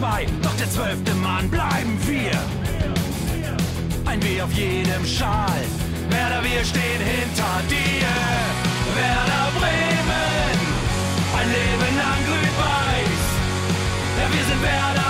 2, 0.00 0.26
doch 0.42 0.56
der 0.56 0.70
zwölfte 0.70 1.12
Mann 1.16 1.50
bleiben 1.50 1.98
wir. 2.06 2.32
Ein 4.06 4.22
W 4.22 4.40
auf 4.40 4.52
jedem 4.54 5.04
Schal, 5.04 5.60
Werder, 6.08 6.42
wir 6.42 6.64
stehen 6.64 7.02
hinter 7.14 7.54
dir. 7.68 8.08
Werder 8.96 9.46
Bremen, 9.58 10.56
ein 11.38 11.48
Leben 11.56 11.92
lang 12.00 12.20
grün-weiß. 12.26 13.22
Ja, 14.18 14.26
wir 14.34 14.44
sind 14.48 14.62
Werder 14.62 15.09